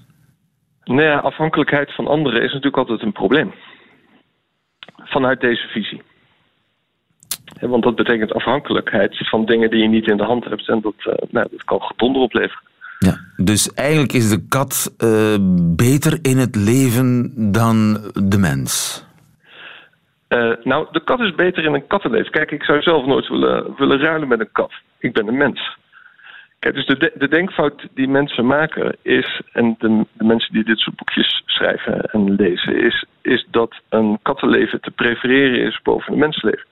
Nou 0.84 1.02
ja, 1.02 1.18
afhankelijkheid 1.18 1.94
van 1.94 2.06
anderen 2.06 2.42
is 2.42 2.52
natuurlijk 2.52 2.76
altijd 2.76 3.02
een 3.02 3.12
probleem. 3.12 3.54
Vanuit 4.96 5.40
deze 5.40 5.66
visie. 5.68 6.02
Want 7.60 7.82
dat 7.82 7.94
betekent 7.94 8.32
afhankelijkheid 8.32 9.28
van 9.28 9.44
dingen 9.44 9.70
die 9.70 9.82
je 9.82 9.88
niet 9.88 10.08
in 10.08 10.16
de 10.16 10.24
hand 10.24 10.44
hebt. 10.44 10.68
En 10.68 10.80
dat, 10.80 10.94
uh, 10.98 11.14
nou, 11.30 11.46
dat 11.50 11.64
kan 11.64 11.80
gedonder 11.80 12.22
opleveren. 12.22 12.62
Ja, 12.98 13.18
dus 13.36 13.74
eigenlijk 13.74 14.12
is 14.12 14.30
de 14.30 14.46
kat 14.48 14.94
beter 15.76 16.18
in 16.22 16.38
het 16.38 16.56
leven 16.56 17.32
dan 17.52 17.98
de 18.12 18.38
mens. 18.38 19.04
nou, 20.62 20.86
de 20.90 21.00
kat 21.04 21.20
is 21.20 21.34
beter 21.34 21.64
in 21.64 21.74
een 21.74 21.86
kattenleven. 21.86 22.30
Kijk, 22.30 22.50
ik 22.50 22.62
zou 22.62 22.82
zelf 22.82 23.06
nooit 23.06 23.28
willen, 23.28 23.74
willen 23.76 23.98
ruilen 23.98 24.28
met 24.28 24.40
een 24.40 24.52
kat. 24.52 24.72
Ik 24.98 25.12
ben 25.12 25.28
een 25.28 25.36
mens. 25.36 25.80
Kijk, 26.62 26.74
dus 26.74 26.86
de, 26.86 27.12
de 27.14 27.28
denkfout 27.28 27.86
die 27.94 28.08
mensen 28.08 28.46
maken 28.46 28.96
is, 29.02 29.40
en 29.52 29.76
de, 29.78 30.06
de, 30.12 30.24
mensen 30.24 30.52
die 30.52 30.64
dit 30.64 30.78
soort 30.78 30.96
boekjes 30.96 31.42
schrijven 31.46 32.00
en 32.00 32.34
lezen, 32.34 32.84
is, 32.84 33.04
is 33.22 33.46
dat 33.50 33.80
een 33.88 34.18
kattenleven 34.22 34.80
te 34.80 34.90
prefereren 34.90 35.66
is 35.66 35.80
boven 35.82 36.12
een 36.12 36.18
mensenleven. 36.18 36.66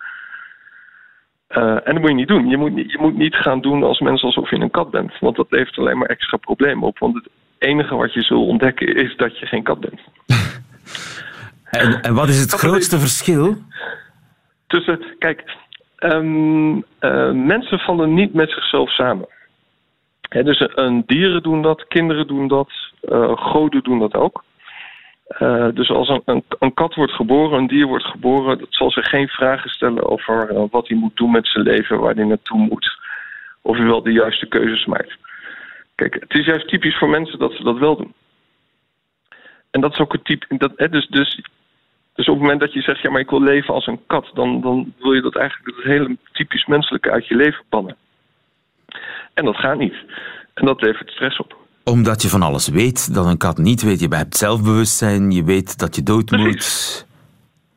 Uh, 1.48 1.72
en 1.72 1.94
dat 1.94 1.98
moet 1.98 2.08
je 2.08 2.14
niet 2.14 2.28
doen. 2.28 2.48
Je 2.48 2.56
moet, 2.56 2.72
je 2.76 2.98
moet 3.00 3.16
niet 3.16 3.34
gaan 3.34 3.60
doen 3.60 3.82
als 3.82 4.00
mensen 4.00 4.26
alsof 4.26 4.50
je 4.50 4.56
een 4.56 4.70
kat 4.70 4.90
bent. 4.90 5.18
Want 5.18 5.36
dat 5.36 5.50
levert 5.50 5.78
alleen 5.78 5.98
maar 5.98 6.08
extra 6.08 6.36
problemen 6.36 6.88
op. 6.88 6.98
Want 6.98 7.14
het 7.14 7.28
enige 7.58 7.94
wat 7.94 8.12
je 8.12 8.22
zult 8.22 8.48
ontdekken 8.48 8.94
is 8.96 9.16
dat 9.16 9.38
je 9.38 9.46
geen 9.46 9.62
kat 9.62 9.80
bent. 9.80 10.00
en, 11.80 12.02
en 12.02 12.14
wat 12.14 12.28
is 12.28 12.40
het 12.40 12.52
grootste 12.52 12.98
verschil? 12.98 13.56
Tussen, 14.66 15.00
kijk, 15.18 15.56
um, 15.98 16.76
uh, 16.76 17.32
mensen 17.32 17.78
vallen 17.78 18.14
niet 18.14 18.34
met 18.34 18.50
zichzelf 18.50 18.90
samen. 18.90 19.28
Dus 20.30 20.66
een, 20.74 21.02
dieren 21.06 21.42
doen 21.42 21.62
dat, 21.62 21.86
kinderen 21.88 22.26
doen 22.26 22.48
dat, 22.48 22.70
uh, 23.02 23.36
goden 23.36 23.82
doen 23.82 23.98
dat 23.98 24.14
ook. 24.14 24.44
Uh, 25.38 25.68
dus 25.74 25.90
als 25.90 26.20
een, 26.24 26.44
een, 26.58 26.74
kat 26.74 26.94
wordt 26.94 27.12
geboren, 27.12 27.58
een 27.58 27.66
dier 27.66 27.86
wordt 27.86 28.04
geboren, 28.04 28.58
dat 28.58 28.68
zal 28.70 28.90
zich 28.90 29.08
geen 29.08 29.28
vragen 29.28 29.70
stellen 29.70 30.10
over 30.10 30.50
uh, 30.50 30.62
wat 30.70 30.88
hij 30.88 30.96
moet 30.96 31.16
doen 31.16 31.30
met 31.30 31.46
zijn 31.46 31.64
leven, 31.64 31.98
waar 31.98 32.14
hij 32.14 32.24
naartoe 32.24 32.58
moet, 32.58 32.98
of 33.60 33.76
hij 33.76 33.86
wel 33.86 34.02
de 34.02 34.12
juiste 34.12 34.46
keuzes 34.46 34.86
maakt. 34.86 35.16
Kijk, 35.94 36.14
het 36.14 36.34
is 36.34 36.46
juist 36.46 36.68
typisch 36.68 36.98
voor 36.98 37.08
mensen 37.08 37.38
dat 37.38 37.52
ze 37.52 37.62
dat 37.62 37.78
wel 37.78 37.96
doen. 37.96 38.14
En 39.70 39.80
dat 39.80 39.92
is 39.92 39.98
ook 39.98 40.12
het 40.12 40.24
type. 40.24 40.56
Dat, 40.56 40.76
dus, 40.76 41.06
dus, 41.06 41.40
dus 42.14 42.28
op 42.28 42.34
het 42.34 42.42
moment 42.42 42.60
dat 42.60 42.72
je 42.72 42.80
zegt, 42.80 43.00
ja, 43.00 43.10
maar 43.10 43.20
ik 43.20 43.30
wil 43.30 43.42
leven 43.42 43.74
als 43.74 43.86
een 43.86 44.00
kat, 44.06 44.30
dan, 44.34 44.60
dan 44.60 44.94
wil 44.98 45.12
je 45.12 45.22
dat 45.22 45.36
eigenlijk 45.36 45.76
het 45.76 45.86
hele 45.86 46.16
typisch 46.32 46.66
menselijke 46.66 47.10
uit 47.10 47.26
je 47.26 47.36
leven 47.36 47.64
bannen. 47.68 47.96
En 49.40 49.46
dat 49.46 49.56
gaat 49.56 49.78
niet. 49.78 49.94
En 50.54 50.66
dat 50.66 50.82
levert 50.82 51.10
stress 51.10 51.38
op 51.38 51.58
omdat 51.84 52.22
je 52.22 52.28
van 52.28 52.42
alles 52.42 52.68
weet 52.68 53.14
dat 53.14 53.26
een 53.26 53.38
kat 53.38 53.58
niet 53.58 53.82
weet. 53.82 54.00
Je 54.00 54.08
hebt 54.08 54.36
zelfbewustzijn, 54.36 55.30
je 55.30 55.44
weet 55.44 55.78
dat 55.78 55.96
je 55.96 56.02
dood 56.02 56.30
moet. 56.30 57.06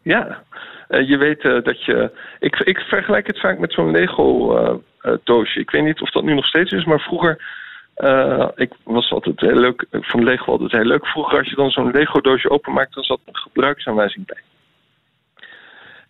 Ja, 0.02 0.44
uh, 0.90 1.10
je 1.10 1.18
weet 1.18 1.44
uh, 1.44 1.64
dat 1.64 1.84
je. 1.84 2.12
Ik, 2.40 2.56
ik 2.56 2.78
vergelijk 2.78 3.28
het 3.28 3.40
vaak 3.40 3.60
met 3.60 3.74
zo'n 3.74 3.92
Lego-doosje. 3.92 5.60
ik 5.60 5.72
weet 5.72 5.84
niet 5.84 6.02
of 6.02 6.12
dat 6.12 6.24
nu 6.24 6.34
nog 6.34 6.46
steeds 6.46 6.72
is, 6.72 6.86
maar 6.86 7.00
vroeger. 7.00 7.42
ik 8.56 8.72
was 8.84 9.12
altijd 9.12 9.40
heel 9.40 9.60
leuk. 9.60 9.86
Ik 9.92 10.06
vond 10.06 10.24
Lego 10.24 10.52
altijd 10.52 10.72
heel 10.72 10.86
leuk. 10.86 11.06
Vroeger, 11.06 11.38
als 11.38 11.50
je 11.50 11.56
dan 11.56 11.70
zo'n 11.70 11.92
Lego-doosje 11.92 12.50
openmaakt, 12.50 12.94
dan 12.94 13.04
zat 13.04 13.20
een 13.26 13.38
gebruiksaanwijzing 13.38 14.26
bij. 14.26 14.42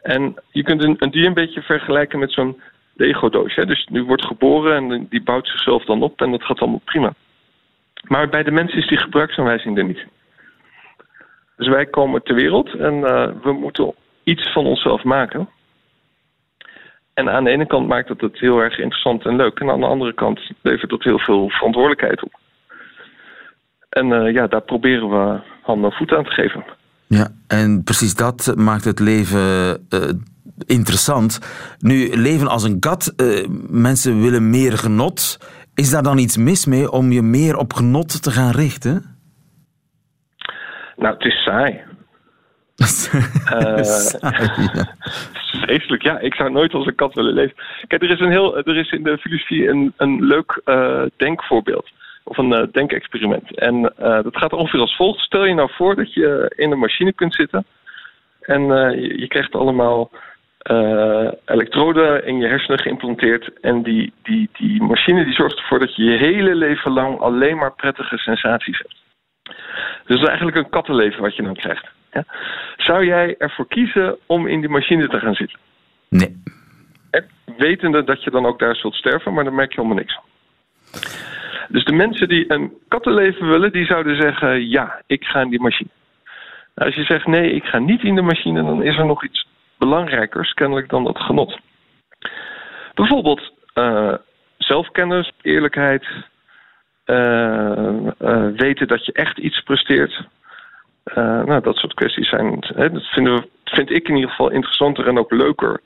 En 0.02 0.36
je 0.52 0.64
kunt 0.64 0.84
een, 0.84 0.96
een 1.00 1.12
dier 1.12 1.26
een 1.26 1.34
beetje 1.34 1.62
vergelijken 1.62 2.20
met 2.20 2.32
zo'n 2.32 2.62
Lego-doosje. 2.94 3.66
Dus 3.66 3.88
nu 3.92 4.04
wordt 4.04 4.26
geboren 4.26 4.92
en 4.92 5.08
die 5.10 5.24
bouwt 5.24 5.48
zichzelf 5.48 5.86
dan 5.86 6.04
op 6.04 6.22
en 6.22 6.32
dat 6.32 6.44
gaat 6.44 6.60
allemaal 6.60 6.82
prima. 6.86 7.14
Maar 8.08 8.30
bij 8.30 8.44
de 8.44 8.52
mensen 8.52 8.78
is 8.78 8.88
die 8.88 8.98
gebruiksaanwijzing 8.98 9.78
er 9.78 9.84
niet. 9.84 10.06
Dus 11.58 11.68
wij 11.68 11.86
komen 11.86 12.24
ter 12.24 12.36
wereld 12.36 12.74
en 12.76 12.94
uh, 12.94 13.30
we 13.44 13.52
moeten 13.52 13.94
iets 14.24 14.52
van 14.52 14.66
onszelf 14.66 15.04
maken. 15.04 15.50
En 17.14 17.30
aan 17.30 17.44
de 17.44 17.50
ene 17.50 17.68
kant 17.68 17.88
maakt 17.88 18.10
het 18.10 18.22
het 18.22 18.40
heel 18.40 18.60
erg 18.60 18.78
interessant 18.78 19.26
en 19.26 19.36
leuk. 19.36 19.60
En 19.60 19.70
aan 19.70 19.80
de 19.80 19.86
andere 19.86 20.14
kant 20.14 20.40
levert 20.62 20.90
dat 20.90 21.04
heel 21.04 21.20
veel 21.20 21.50
verantwoordelijkheid 21.50 22.24
op. 22.24 22.40
En 23.90 24.08
uh, 24.08 24.34
ja, 24.34 24.48
daar 24.48 24.62
proberen 24.62 25.10
we 25.10 25.40
handen 25.62 25.90
en 25.92 25.98
voeten 25.98 26.18
aan 26.18 26.24
te 26.24 26.32
geven. 26.32 26.66
Ja, 27.08 27.28
en 27.48 27.84
precies 27.84 28.16
dat 28.16 28.54
maakt 28.56 28.84
het 28.84 29.00
leven 29.00 29.40
uh, 29.90 30.10
interessant. 30.66 31.40
Nu, 31.80 32.16
leven 32.16 32.48
als 32.48 32.64
een 32.64 32.80
kat, 32.80 33.14
mensen 33.70 34.22
willen 34.22 34.50
meer 34.50 34.78
genot. 34.78 35.38
Is 35.76 35.90
daar 35.90 36.04
dan 36.04 36.18
iets 36.18 36.38
mis 36.38 36.66
mee 36.66 36.92
om 36.92 37.12
je 37.12 37.22
meer 37.22 37.58
op 37.58 37.74
genot 37.74 38.24
te 38.24 38.32
gaan 38.32 38.52
richten? 38.52 39.04
Nou, 40.96 41.14
het 41.14 41.26
is 41.26 41.44
saai. 41.44 41.82
uh, 42.76 43.84
saai 43.84 44.70
ja. 44.74 44.96
Vreselijk, 45.62 46.04
ja. 46.04 46.20
Ik 46.20 46.34
zou 46.34 46.52
nooit 46.52 46.74
als 46.74 46.86
een 46.86 46.96
kat 46.96 47.14
willen 47.14 47.34
leven. 47.34 47.56
Kijk, 47.88 48.02
er 48.02 48.10
is, 48.10 48.20
een 48.20 48.32
heel, 48.32 48.58
er 48.58 48.78
is 48.78 48.92
in 48.92 49.04
de 49.04 49.18
filosofie 49.18 49.68
een, 49.68 49.94
een 49.98 50.26
leuk 50.26 50.62
uh, 50.66 51.04
denkvoorbeeld. 51.18 51.92
Of 52.24 52.38
een 52.38 52.52
uh, 52.52 52.64
denkexperiment. 52.72 53.58
En 53.58 53.82
dat 53.98 54.38
gaat 54.38 54.54
ongeveer 54.54 54.80
als 54.80 54.96
volgt. 54.96 55.20
Stel 55.20 55.46
je 55.46 55.54
nou 55.54 55.70
voor 55.72 55.96
dat 55.96 56.14
je 56.14 56.54
in 56.56 56.72
een 56.72 56.80
machine 56.80 57.14
kunt 57.14 57.34
zitten. 57.34 57.66
En 58.42 58.62
je, 59.02 59.20
je 59.20 59.28
krijgt 59.28 59.54
allemaal 59.54 60.12
uh, 60.72 61.32
elektroden 61.46 62.26
in 62.26 62.38
je 62.38 62.48
hersenen 62.48 62.80
geïmplanteerd. 62.80 63.60
En 63.60 63.84
die, 63.84 64.14
die, 64.24 64.50
die 64.54 64.84
machine 64.84 65.24
die 65.24 65.34
zorgt 65.34 65.58
ervoor 65.58 65.80
dat 65.80 65.96
je 65.96 66.04
je 66.04 66.18
hele 66.18 66.56
leven 66.56 66.92
lang 66.92 67.20
alleen 67.20 67.58
maar 67.58 67.74
prettige 67.74 68.18
sensaties 68.18 68.78
hebt. 68.78 69.02
Dus 70.06 70.16
dat 70.16 70.18
is 70.22 70.28
eigenlijk 70.28 70.58
een 70.58 70.70
kattenleven 70.70 71.22
wat 71.22 71.36
je 71.36 71.44
dan 71.44 71.56
krijgt. 71.56 71.88
Ja? 72.12 72.26
Zou 72.78 73.06
jij 73.06 73.36
ervoor 73.38 73.68
kiezen 73.68 74.18
om 74.26 74.48
in 74.48 74.60
die 74.60 74.70
machine 74.70 75.08
te 75.08 75.20
gaan 75.20 75.36
zitten? 75.36 75.60
Nee. 76.10 76.42
En 77.12 77.26
wetende 77.58 78.04
dat 78.04 78.24
je 78.24 78.32
dan 78.32 78.46
ook 78.46 78.60
daar 78.60 78.76
zult 78.76 78.96
sterven, 78.96 79.34
maar 79.34 79.44
dan 79.44 79.56
merk 79.56 79.74
je 79.74 79.82
helemaal 79.82 80.04
niks. 80.04 80.20
Dus 81.68 81.86
de 81.86 81.94
mensen 81.94 82.28
die 82.28 82.52
een 82.54 82.74
kattenleven 82.88 83.48
willen, 83.48 83.72
die 83.72 83.86
zouden 83.86 84.22
zeggen: 84.22 84.70
ja, 84.70 85.02
ik 85.08 85.24
ga 85.24 85.42
in 85.42 85.50
die 85.50 85.62
machine. 85.62 85.90
Nou, 86.76 86.88
als 86.90 86.96
je 86.96 87.04
zegt 87.04 87.28
nee, 87.28 87.52
ik 87.52 87.64
ga 87.64 87.80
niet 87.80 88.04
in 88.04 88.16
de 88.16 88.22
machine, 88.22 88.64
dan 88.64 88.84
is 88.84 88.98
er 88.98 89.06
nog 89.06 89.24
iets 89.24 89.48
belangrijkers 89.86 90.54
kennelijk 90.54 90.90
dan 90.90 91.04
dat 91.04 91.18
genot. 91.18 91.60
Bijvoorbeeld 92.94 93.52
uh, 93.76 94.14
zelfkennis, 94.58 95.32
eerlijkheid, 95.42 96.06
uh, 97.06 97.90
uh, 98.20 98.48
weten 98.56 98.88
dat 98.88 99.06
je 99.06 99.12
echt 99.12 99.38
iets 99.38 99.62
presteert. 99.64 100.28
nou, 101.46 101.62
dat 101.62 101.76
soort 101.76 101.94
kwesties 101.94 102.30
zijn, 102.30 102.66
hè, 102.76 102.92
dat 102.92 103.04
vinden 103.04 103.34
we, 103.34 103.48
vind 103.64 103.90
ik 103.90 104.08
in 104.08 104.16
ieder 104.16 104.30
geval 104.30 104.52
interessanter 104.52 105.08
en 105.08 105.18
ook 105.18 105.32
leuker. 105.32 105.82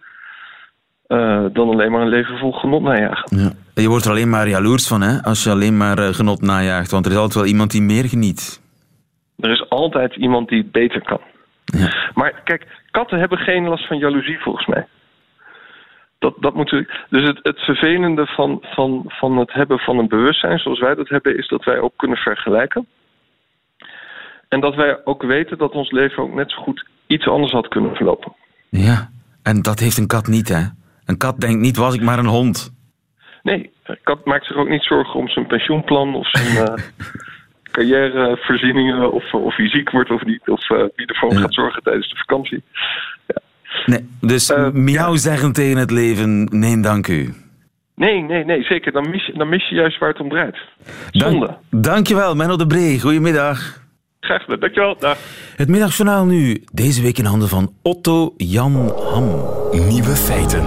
dan 1.54 1.70
alleen 1.70 1.92
maar 1.92 2.02
een 2.02 2.16
leven 2.18 2.38
vol 2.38 2.52
genot 2.52 2.82
najagen. 2.82 3.38
Ja. 3.38 3.52
Je 3.74 3.90
wordt 3.90 4.06
er 4.06 4.12
alleen 4.12 4.30
maar 4.30 4.48
jaloers 4.48 4.88
van 4.88 5.02
hè, 5.02 5.24
als 5.24 5.44
je 5.44 5.50
alleen 5.50 5.78
maar 5.78 5.98
genot 5.98 6.42
najaagt. 6.42 6.92
Want 6.92 7.06
er 7.06 7.12
is 7.12 7.18
altijd 7.18 7.36
wel 7.36 7.52
iemand 7.52 7.72
die 7.72 7.82
meer 7.82 8.06
geniet. 8.06 8.62
Er 9.40 9.52
is 9.52 9.70
altijd 9.70 10.16
iemand 10.16 10.50
die 10.50 10.58
het 10.58 10.72
beter 10.72 11.02
kan. 11.02 11.20
Ja. 11.66 12.12
Maar 12.14 12.42
kijk, 12.44 12.68
katten 12.98 13.20
hebben 13.20 13.38
geen 13.38 13.68
last 13.68 13.88
van 13.88 13.98
jaloezie 13.98 14.40
volgens 14.40 14.66
mij. 14.66 14.88
Dat, 16.20 16.34
dat 16.40 16.54
moet, 16.54 16.70
dus 17.10 17.28
het, 17.28 17.40
het 17.42 17.60
vervelende 17.60 18.26
van, 18.26 18.58
van, 18.62 19.04
van 19.08 19.38
het 19.38 19.54
hebben 19.54 19.80
van 19.80 19.98
een 19.98 20.08
bewustzijn 20.08 20.60
zoals 20.60 20.80
wij 20.80 20.96
dat 20.96 21.10
hebben, 21.10 21.38
is 21.38 21.48
dat 21.48 21.64
wij 21.64 21.80
ook 21.80 21.94
kunnen 21.96 22.18
vergelijken. 22.18 22.88
En 24.48 24.60
dat 24.60 24.76
wij 24.76 25.06
ook 25.06 25.24
weten 25.24 25.58
dat 25.58 25.72
ons 25.72 25.92
leven 25.92 26.24
ook 26.24 26.34
net 26.34 26.52
zo 26.52 26.62
goed 26.62 26.86
iets 27.08 27.28
anders 27.28 27.52
had 27.52 27.68
kunnen 27.68 27.96
verlopen. 27.96 28.34
Ja, 28.70 29.10
en 29.44 29.62
dat 29.62 29.80
heeft 29.80 29.98
een 29.98 30.08
kat 30.08 30.28
niet, 30.28 30.50
hè? 30.50 30.64
Een 31.06 31.18
kat 31.18 31.40
denkt 31.40 31.62
niet, 31.62 31.78
was 31.78 31.96
ik 31.96 32.02
maar 32.02 32.20
een 32.20 32.36
hond. 32.40 32.76
Nee, 33.44 33.72
een 33.84 34.00
kat 34.04 34.26
maakt 34.26 34.46
zich 34.46 34.56
ook 34.56 34.70
niet 34.70 34.84
zorgen 34.84 35.20
om 35.20 35.28
zijn 35.28 35.48
pensioenplan 35.48 36.16
of 36.16 36.30
zijn, 36.30 36.70
uh, 36.70 36.84
carrièrevoorzieningen 37.78 39.12
of, 39.12 39.34
of 39.34 39.56
hij 39.56 39.70
ziek 39.70 39.90
wordt 39.92 40.12
of 40.12 40.26
niet. 40.26 40.50
Of 40.50 40.70
uh, 40.70 40.84
wie 40.96 41.08
ervoor 41.08 41.34
ja. 41.34 41.40
gaat 41.40 41.54
zorgen 41.54 41.84
tijdens 41.84 42.10
de 42.10 42.16
vakantie. 42.16 42.64
Ja. 43.28 43.42
Nee, 43.86 44.08
dus 44.22 44.50
uh, 44.50 44.70
miauw 44.72 45.12
ja. 45.12 45.18
zeggen 45.18 45.54
tegen 45.54 45.78
het 45.78 45.92
leven, 45.92 46.44
nee 46.44 46.80
dank 46.80 47.08
u. 47.08 47.34
Nee, 47.96 48.22
nee, 48.22 48.46
nee, 48.46 48.64
zeker. 48.64 48.92
Dan 48.92 49.10
mis, 49.10 49.26
je, 49.26 49.34
dan 49.34 49.50
mis 49.50 49.70
je 49.70 49.76
juist 49.76 50.00
waar 50.00 50.10
het 50.10 50.20
om 50.20 50.30
draait. 50.30 50.58
Zonde. 51.12 51.46
Dank, 51.46 51.84
dankjewel, 51.84 52.36
Menno 52.36 52.56
de 52.56 52.68
Bree. 52.68 53.02
Goedemiddag. 53.02 53.86
Graag 54.20 54.42
gedaan, 54.42 54.60
dankjewel. 54.60 54.96
Dag. 55.00 55.18
Het 55.56 55.68
middagjournaal 55.68 56.26
nu, 56.26 56.64
deze 56.72 57.02
week 57.02 57.18
in 57.18 57.26
handen 57.26 57.48
van 57.48 57.74
Otto 57.82 58.34
Jan 58.38 58.94
Ham. 59.14 59.26
Nieuwe 59.72 60.16
feiten. 60.16 60.64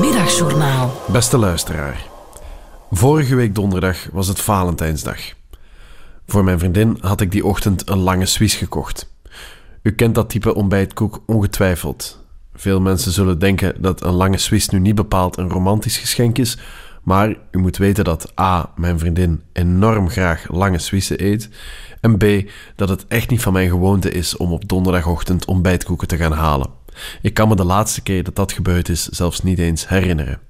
Middagjournaal. 0.00 0.90
Beste 1.12 1.38
luisteraar. 1.38 2.13
Vorige 2.96 3.34
week 3.34 3.54
donderdag 3.54 4.08
was 4.12 4.28
het 4.28 4.40
Valentijnsdag. 4.40 5.18
Voor 6.26 6.44
mijn 6.44 6.58
vriendin 6.58 6.98
had 7.00 7.20
ik 7.20 7.30
die 7.30 7.44
ochtend 7.44 7.88
een 7.88 7.98
lange 7.98 8.26
Swiss 8.26 8.56
gekocht. 8.56 9.12
U 9.82 9.92
kent 9.92 10.14
dat 10.14 10.30
type 10.30 10.54
ontbijtkoek 10.54 11.22
ongetwijfeld. 11.26 12.24
Veel 12.54 12.80
mensen 12.80 13.12
zullen 13.12 13.38
denken 13.38 13.82
dat 13.82 14.02
een 14.04 14.12
lange 14.12 14.38
Swiss 14.38 14.68
nu 14.68 14.78
niet 14.78 14.94
bepaald 14.94 15.36
een 15.36 15.48
romantisch 15.48 15.96
geschenk 15.96 16.38
is, 16.38 16.58
maar 17.02 17.36
u 17.50 17.58
moet 17.58 17.76
weten 17.76 18.04
dat 18.04 18.40
A. 18.40 18.70
mijn 18.76 18.98
vriendin 18.98 19.42
enorm 19.52 20.08
graag 20.08 20.46
lange 20.50 20.78
Swissen 20.78 21.24
eet 21.24 21.48
en 22.00 22.16
B. 22.16 22.50
dat 22.76 22.88
het 22.88 23.06
echt 23.06 23.30
niet 23.30 23.42
van 23.42 23.52
mijn 23.52 23.68
gewoonte 23.68 24.10
is 24.10 24.36
om 24.36 24.52
op 24.52 24.68
donderdagochtend 24.68 25.44
ontbijtkoeken 25.44 26.08
te 26.08 26.16
gaan 26.16 26.32
halen. 26.32 26.70
Ik 27.22 27.34
kan 27.34 27.48
me 27.48 27.56
de 27.56 27.64
laatste 27.64 28.02
keer 28.02 28.24
dat 28.24 28.36
dat 28.36 28.52
gebeurd 28.52 28.88
is 28.88 29.04
zelfs 29.04 29.42
niet 29.42 29.58
eens 29.58 29.88
herinneren. 29.88 30.40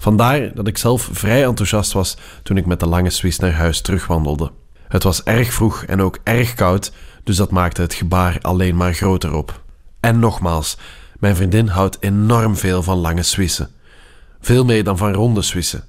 Vandaar 0.00 0.54
dat 0.54 0.66
ik 0.66 0.78
zelf 0.78 1.08
vrij 1.12 1.44
enthousiast 1.44 1.92
was 1.92 2.16
toen 2.42 2.56
ik 2.56 2.66
met 2.66 2.80
de 2.80 2.86
lange 2.86 3.10
Swiss 3.10 3.38
naar 3.38 3.52
huis 3.52 3.80
terugwandelde. 3.80 4.50
Het 4.88 5.02
was 5.02 5.22
erg 5.22 5.52
vroeg 5.52 5.84
en 5.84 6.02
ook 6.02 6.18
erg 6.22 6.54
koud, 6.54 6.92
dus 7.24 7.36
dat 7.36 7.50
maakte 7.50 7.82
het 7.82 7.94
gebaar 7.94 8.38
alleen 8.40 8.76
maar 8.76 8.94
groter 8.94 9.34
op. 9.34 9.62
En 10.00 10.18
nogmaals, 10.18 10.76
mijn 11.18 11.36
vriendin 11.36 11.66
houdt 11.66 11.96
enorm 12.00 12.56
veel 12.56 12.82
van 12.82 12.98
lange 12.98 13.22
Swissen. 13.22 13.70
Veel 14.40 14.64
meer 14.64 14.84
dan 14.84 14.96
van 14.96 15.12
ronde 15.12 15.42
Swissen. 15.42 15.84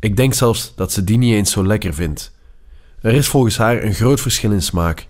Ik 0.00 0.16
denk 0.16 0.34
zelfs 0.34 0.72
dat 0.76 0.92
ze 0.92 1.04
die 1.04 1.18
niet 1.18 1.34
eens 1.34 1.50
zo 1.50 1.66
lekker 1.66 1.94
vindt. 1.94 2.32
Er 3.00 3.14
is 3.14 3.28
volgens 3.28 3.56
haar 3.56 3.82
een 3.82 3.94
groot 3.94 4.20
verschil 4.20 4.52
in 4.52 4.62
smaak. 4.62 5.06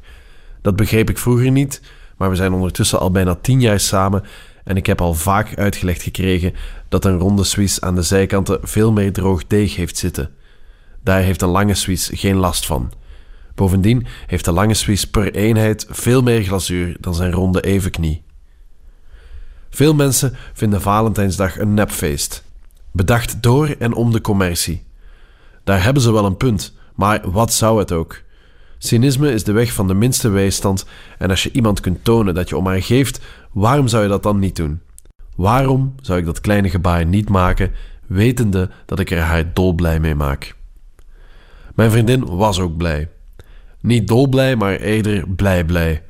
Dat 0.62 0.76
begreep 0.76 1.10
ik 1.10 1.18
vroeger 1.18 1.50
niet, 1.50 1.80
maar 2.16 2.30
we 2.30 2.36
zijn 2.36 2.52
ondertussen 2.52 2.98
al 2.98 3.10
bijna 3.10 3.34
tien 3.34 3.60
jaar 3.60 3.80
samen 3.80 4.24
en 4.68 4.76
ik 4.76 4.86
heb 4.86 5.00
al 5.00 5.14
vaak 5.14 5.58
uitgelegd 5.58 6.02
gekregen 6.02 6.54
dat 6.88 7.04
een 7.04 7.18
ronde 7.18 7.44
Swiss 7.44 7.80
aan 7.80 7.94
de 7.94 8.02
zijkanten 8.02 8.58
veel 8.62 8.92
meer 8.92 9.12
droog 9.12 9.46
deeg 9.46 9.76
heeft 9.76 9.96
zitten. 9.96 10.30
Daar 11.02 11.20
heeft 11.20 11.42
een 11.42 11.48
lange 11.48 11.74
Swiss 11.74 12.10
geen 12.14 12.36
last 12.36 12.66
van. 12.66 12.92
Bovendien 13.54 14.06
heeft 14.26 14.44
de 14.44 14.52
lange 14.52 14.74
Swiss 14.74 15.04
per 15.04 15.34
eenheid 15.34 15.86
veel 15.88 16.22
meer 16.22 16.42
glazuur 16.42 16.96
dan 17.00 17.14
zijn 17.14 17.32
ronde 17.32 17.60
evenknie. 17.60 18.22
Veel 19.70 19.94
mensen 19.94 20.36
vinden 20.52 20.80
Valentijnsdag 20.80 21.58
een 21.58 21.74
nepfeest. 21.74 22.44
Bedacht 22.92 23.42
door 23.42 23.68
en 23.78 23.94
om 23.94 24.12
de 24.12 24.20
commercie. 24.20 24.84
Daar 25.64 25.82
hebben 25.82 26.02
ze 26.02 26.12
wel 26.12 26.24
een 26.24 26.36
punt, 26.36 26.74
maar 26.94 27.30
wat 27.30 27.52
zou 27.52 27.78
het 27.78 27.92
ook? 27.92 28.22
Cynisme 28.78 29.32
is 29.32 29.44
de 29.44 29.52
weg 29.52 29.72
van 29.72 29.86
de 29.86 29.94
minste 29.94 30.28
weerstand 30.28 30.86
en 31.18 31.30
als 31.30 31.42
je 31.42 31.50
iemand 31.52 31.80
kunt 31.80 32.04
tonen 32.04 32.34
dat 32.34 32.48
je 32.48 32.56
om 32.56 32.66
haar 32.66 32.82
geeft, 32.82 33.20
waarom 33.52 33.88
zou 33.88 34.02
je 34.02 34.08
dat 34.08 34.22
dan 34.22 34.38
niet 34.38 34.56
doen? 34.56 34.80
Waarom 35.36 35.94
zou 36.00 36.18
ik 36.18 36.24
dat 36.24 36.40
kleine 36.40 36.70
gebaar 36.70 37.06
niet 37.06 37.28
maken, 37.28 37.72
wetende 38.06 38.70
dat 38.86 38.98
ik 38.98 39.10
er 39.10 39.20
haar 39.20 39.54
dolblij 39.54 40.00
mee 40.00 40.14
maak? 40.14 40.54
Mijn 41.74 41.90
vriendin 41.90 42.24
was 42.26 42.60
ook 42.60 42.76
blij. 42.76 43.08
Niet 43.80 44.08
dolblij, 44.08 44.56
maar 44.56 44.76
eerder 44.76 45.28
blij 45.28 45.64
blij. 45.64 46.02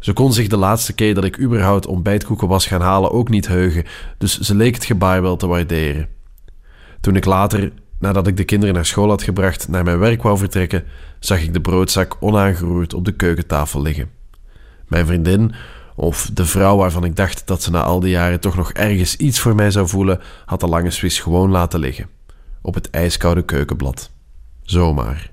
Ze 0.00 0.12
kon 0.12 0.32
zich 0.32 0.48
de 0.48 0.56
laatste 0.56 0.92
keer 0.92 1.14
dat 1.14 1.24
ik 1.24 1.38
überhaupt 1.38 1.86
ontbijtkoeken 1.86 2.48
was 2.48 2.66
gaan 2.66 2.80
halen 2.80 3.10
ook 3.10 3.28
niet 3.28 3.48
heugen, 3.48 3.84
dus 4.18 4.38
ze 4.38 4.54
leek 4.54 4.74
het 4.74 4.84
gebaar 4.84 5.22
wel 5.22 5.36
te 5.36 5.46
waarderen. 5.46 6.08
Toen 7.00 7.16
ik 7.16 7.24
later, 7.24 7.72
nadat 7.98 8.26
ik 8.26 8.36
de 8.36 8.44
kinderen 8.44 8.74
naar 8.74 8.86
school 8.86 9.08
had 9.08 9.22
gebracht, 9.22 9.68
naar 9.68 9.84
mijn 9.84 9.98
werk 9.98 10.22
wou 10.22 10.38
vertrekken, 10.38 10.84
zag 11.18 11.42
ik 11.42 11.52
de 11.52 11.60
broodzak 11.60 12.16
onaangeroerd 12.20 12.94
op 12.94 13.04
de 13.04 13.12
keukentafel 13.12 13.82
liggen. 13.82 14.10
Mijn 14.88 15.06
vriendin, 15.06 15.54
of 15.94 16.30
de 16.34 16.46
vrouw 16.46 16.76
waarvan 16.76 17.04
ik 17.04 17.16
dacht 17.16 17.46
dat 17.46 17.62
ze 17.62 17.70
na 17.70 17.82
al 17.82 18.00
die 18.00 18.10
jaren 18.10 18.40
toch 18.40 18.56
nog 18.56 18.72
ergens 18.72 19.16
iets 19.16 19.40
voor 19.40 19.54
mij 19.54 19.70
zou 19.70 19.88
voelen, 19.88 20.20
had 20.44 20.60
de 20.60 20.66
lange 20.66 20.90
Swiss 20.90 21.20
gewoon 21.20 21.50
laten 21.50 21.80
liggen. 21.80 22.08
Op 22.62 22.74
het 22.74 22.90
ijskoude 22.90 23.44
keukenblad. 23.44 24.10
Zomaar. 24.62 25.30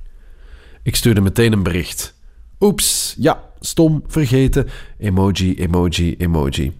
Ik 0.83 0.95
stuurde 0.95 1.21
meteen 1.21 1.53
een 1.53 1.63
bericht. 1.63 2.13
Oeps, 2.59 3.15
ja, 3.17 3.43
stom, 3.59 4.03
vergeten. 4.07 4.69
Emoji, 4.97 5.55
emoji, 5.55 6.15
emoji. 6.17 6.79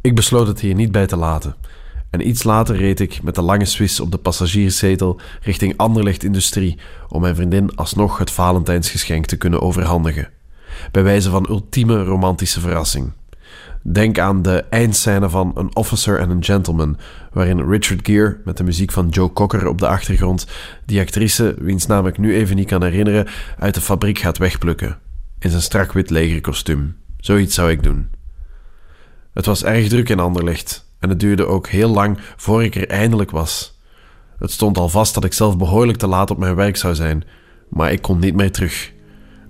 Ik 0.00 0.14
besloot 0.14 0.46
het 0.46 0.60
hier 0.60 0.74
niet 0.74 0.92
bij 0.92 1.06
te 1.06 1.16
laten. 1.16 1.54
En 2.14 2.28
iets 2.28 2.42
later 2.42 2.76
reed 2.76 3.00
ik 3.00 3.22
met 3.22 3.34
de 3.34 3.42
lange 3.42 3.64
Swiss 3.64 4.00
op 4.00 4.10
de 4.10 4.18
passagierszetel 4.18 5.20
richting 5.42 5.76
Anderlecht 5.76 6.24
Industrie 6.24 6.78
om 7.08 7.20
mijn 7.20 7.34
vriendin 7.34 7.76
alsnog 7.76 8.18
het 8.18 8.30
Valentijnsgeschenk 8.30 9.26
te 9.26 9.36
kunnen 9.36 9.60
overhandigen. 9.60 10.28
Bij 10.90 11.02
wijze 11.02 11.30
van 11.30 11.46
ultieme 11.48 12.04
romantische 12.04 12.60
verrassing. 12.60 13.12
Denk 13.82 14.18
aan 14.18 14.42
de 14.42 14.64
eindscène 14.70 15.30
van 15.30 15.52
An 15.54 15.76
Officer 15.76 16.20
and 16.20 16.30
a 16.30 16.36
Gentleman, 16.40 16.96
waarin 17.32 17.70
Richard 17.70 18.00
Gere 18.02 18.40
met 18.44 18.56
de 18.56 18.64
muziek 18.64 18.92
van 18.92 19.08
Joe 19.08 19.32
Cocker 19.32 19.66
op 19.66 19.78
de 19.78 19.88
achtergrond 19.88 20.46
die 20.86 21.00
actrice, 21.00 21.54
wiens 21.58 21.86
naam 21.86 22.06
ik 22.06 22.18
nu 22.18 22.34
even 22.34 22.56
niet 22.56 22.68
kan 22.68 22.82
herinneren, 22.82 23.26
uit 23.58 23.74
de 23.74 23.80
fabriek 23.80 24.18
gaat 24.18 24.38
wegplukken. 24.38 24.98
In 25.38 25.50
zijn 25.50 25.62
strak 25.62 25.92
wit 25.92 26.10
legerkostuum. 26.10 26.96
Zoiets 27.18 27.54
zou 27.54 27.70
ik 27.70 27.82
doen. 27.82 28.10
Het 29.32 29.46
was 29.46 29.64
erg 29.64 29.88
druk 29.88 30.08
in 30.08 30.20
Anderlecht 30.20 30.83
en 31.04 31.10
het 31.10 31.20
duurde 31.20 31.46
ook 31.46 31.68
heel 31.68 31.88
lang 31.88 32.18
voor 32.36 32.64
ik 32.64 32.74
er 32.74 32.88
eindelijk 32.88 33.30
was. 33.30 33.80
Het 34.38 34.50
stond 34.50 34.78
al 34.78 34.88
vast 34.88 35.14
dat 35.14 35.24
ik 35.24 35.32
zelf 35.32 35.56
behoorlijk 35.58 35.98
te 35.98 36.06
laat 36.06 36.30
op 36.30 36.38
mijn 36.38 36.54
werk 36.54 36.76
zou 36.76 36.94
zijn, 36.94 37.24
maar 37.68 37.92
ik 37.92 38.02
kon 38.02 38.18
niet 38.18 38.34
meer 38.34 38.52
terug. 38.52 38.92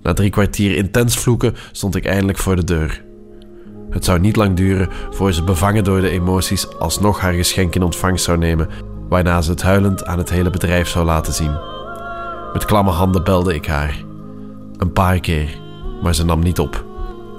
Na 0.01 0.13
drie 0.13 0.29
kwartier 0.29 0.75
intens 0.75 1.17
vloeken 1.17 1.55
stond 1.71 1.95
ik 1.95 2.05
eindelijk 2.05 2.37
voor 2.37 2.55
de 2.55 2.63
deur. 2.63 3.03
Het 3.89 4.05
zou 4.05 4.19
niet 4.19 4.35
lang 4.35 4.55
duren 4.55 4.89
voor 5.11 5.33
ze 5.33 5.43
bevangen 5.43 5.83
door 5.83 6.01
de 6.01 6.09
emoties 6.09 6.79
alsnog 6.79 7.19
haar 7.19 7.33
geschenk 7.33 7.75
in 7.75 7.83
ontvangst 7.83 8.23
zou 8.23 8.37
nemen, 8.37 8.69
waarna 9.09 9.41
ze 9.41 9.51
het 9.51 9.61
huilend 9.61 10.05
aan 10.05 10.17
het 10.17 10.29
hele 10.29 10.49
bedrijf 10.49 10.87
zou 10.87 11.05
laten 11.05 11.33
zien. 11.33 11.57
Met 12.53 12.65
klamme 12.65 12.91
handen 12.91 13.23
belde 13.23 13.55
ik 13.55 13.65
haar. 13.65 14.03
Een 14.77 14.93
paar 14.93 15.19
keer, 15.19 15.59
maar 16.01 16.15
ze 16.15 16.25
nam 16.25 16.39
niet 16.39 16.59
op. 16.59 16.85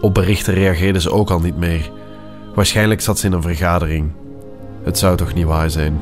Op 0.00 0.14
berichten 0.14 0.55
reageerde 0.55 1.00
ze 1.00 1.12
ook 1.12 1.31
al 1.31 1.40
niet 1.40 1.57
meer. 1.57 1.90
Waarschijnlijk 2.57 3.01
zat 3.01 3.19
ze 3.19 3.27
in 3.27 3.33
een 3.33 3.42
vergadering. 3.42 4.12
Het 4.83 4.99
zou 4.99 5.16
toch 5.16 5.35
niet 5.35 5.45
waar 5.45 5.71
zijn. 5.71 6.01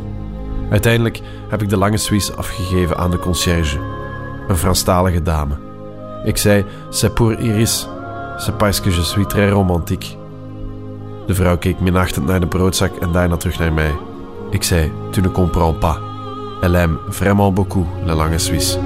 Uiteindelijk 0.71 1.21
heb 1.49 1.63
ik 1.63 1.69
de 1.69 1.77
lange 1.77 1.97
Suisse 1.97 2.35
afgegeven 2.35 2.97
aan 2.97 3.11
de 3.11 3.19
concierge, 3.19 3.79
een 4.49 4.57
Franstalige 4.57 5.23
dame. 5.23 5.55
Ik 6.25 6.37
zei: 6.37 6.65
C'est 6.91 7.15
pour 7.15 7.39
Iris, 7.39 7.89
c'est 8.37 8.57
parce 8.57 8.81
que 8.81 8.91
je 8.91 9.03
suis 9.03 9.27
très 9.27 9.51
romantique. 9.51 10.17
De 11.27 11.35
vrouw 11.35 11.59
keek 11.59 11.81
minachtend 11.81 12.27
naar 12.27 12.41
de 12.41 12.47
broodzak 12.47 12.97
en 12.97 13.13
daarna 13.13 13.37
terug 13.37 13.59
naar 13.59 13.73
mij. 13.73 13.93
Ik 14.51 14.63
zei: 14.63 14.93
Tu 15.11 15.21
ne 15.21 15.31
comprends 15.31 15.79
pas. 15.79 15.97
Elle 16.61 16.79
aime 16.79 16.99
vraiment 17.09 17.55
beaucoup 17.55 17.87
la 18.05 18.15
langue 18.15 18.39
suisse. 18.39 18.79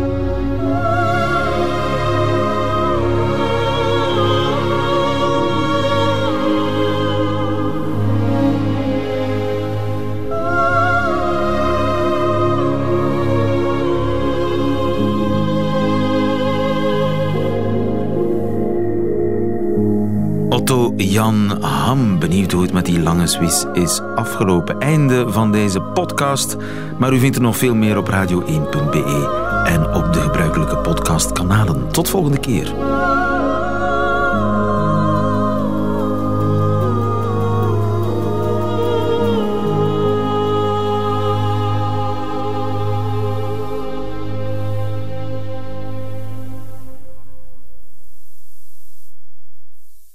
Jan 21.18 21.62
Ham, 21.62 22.18
benieuwd 22.18 22.52
hoe 22.52 22.62
het 22.62 22.72
met 22.72 22.86
die 22.86 23.00
lange 23.00 23.26
Swiss 23.26 23.64
is 23.72 24.00
afgelopen. 24.14 24.80
Einde 24.80 25.32
van 25.32 25.52
deze 25.52 25.80
podcast, 25.80 26.56
maar 26.98 27.12
u 27.12 27.18
vindt 27.18 27.36
er 27.36 27.42
nog 27.42 27.56
veel 27.56 27.74
meer 27.74 27.96
op 27.96 28.08
radio1.be 28.08 29.62
en 29.64 29.94
op 29.94 30.12
de 30.12 30.20
gebruikelijke 30.20 30.76
podcastkanalen. 30.76 31.92
Tot 31.92 32.08
volgende 32.08 32.38
keer. 32.38 32.74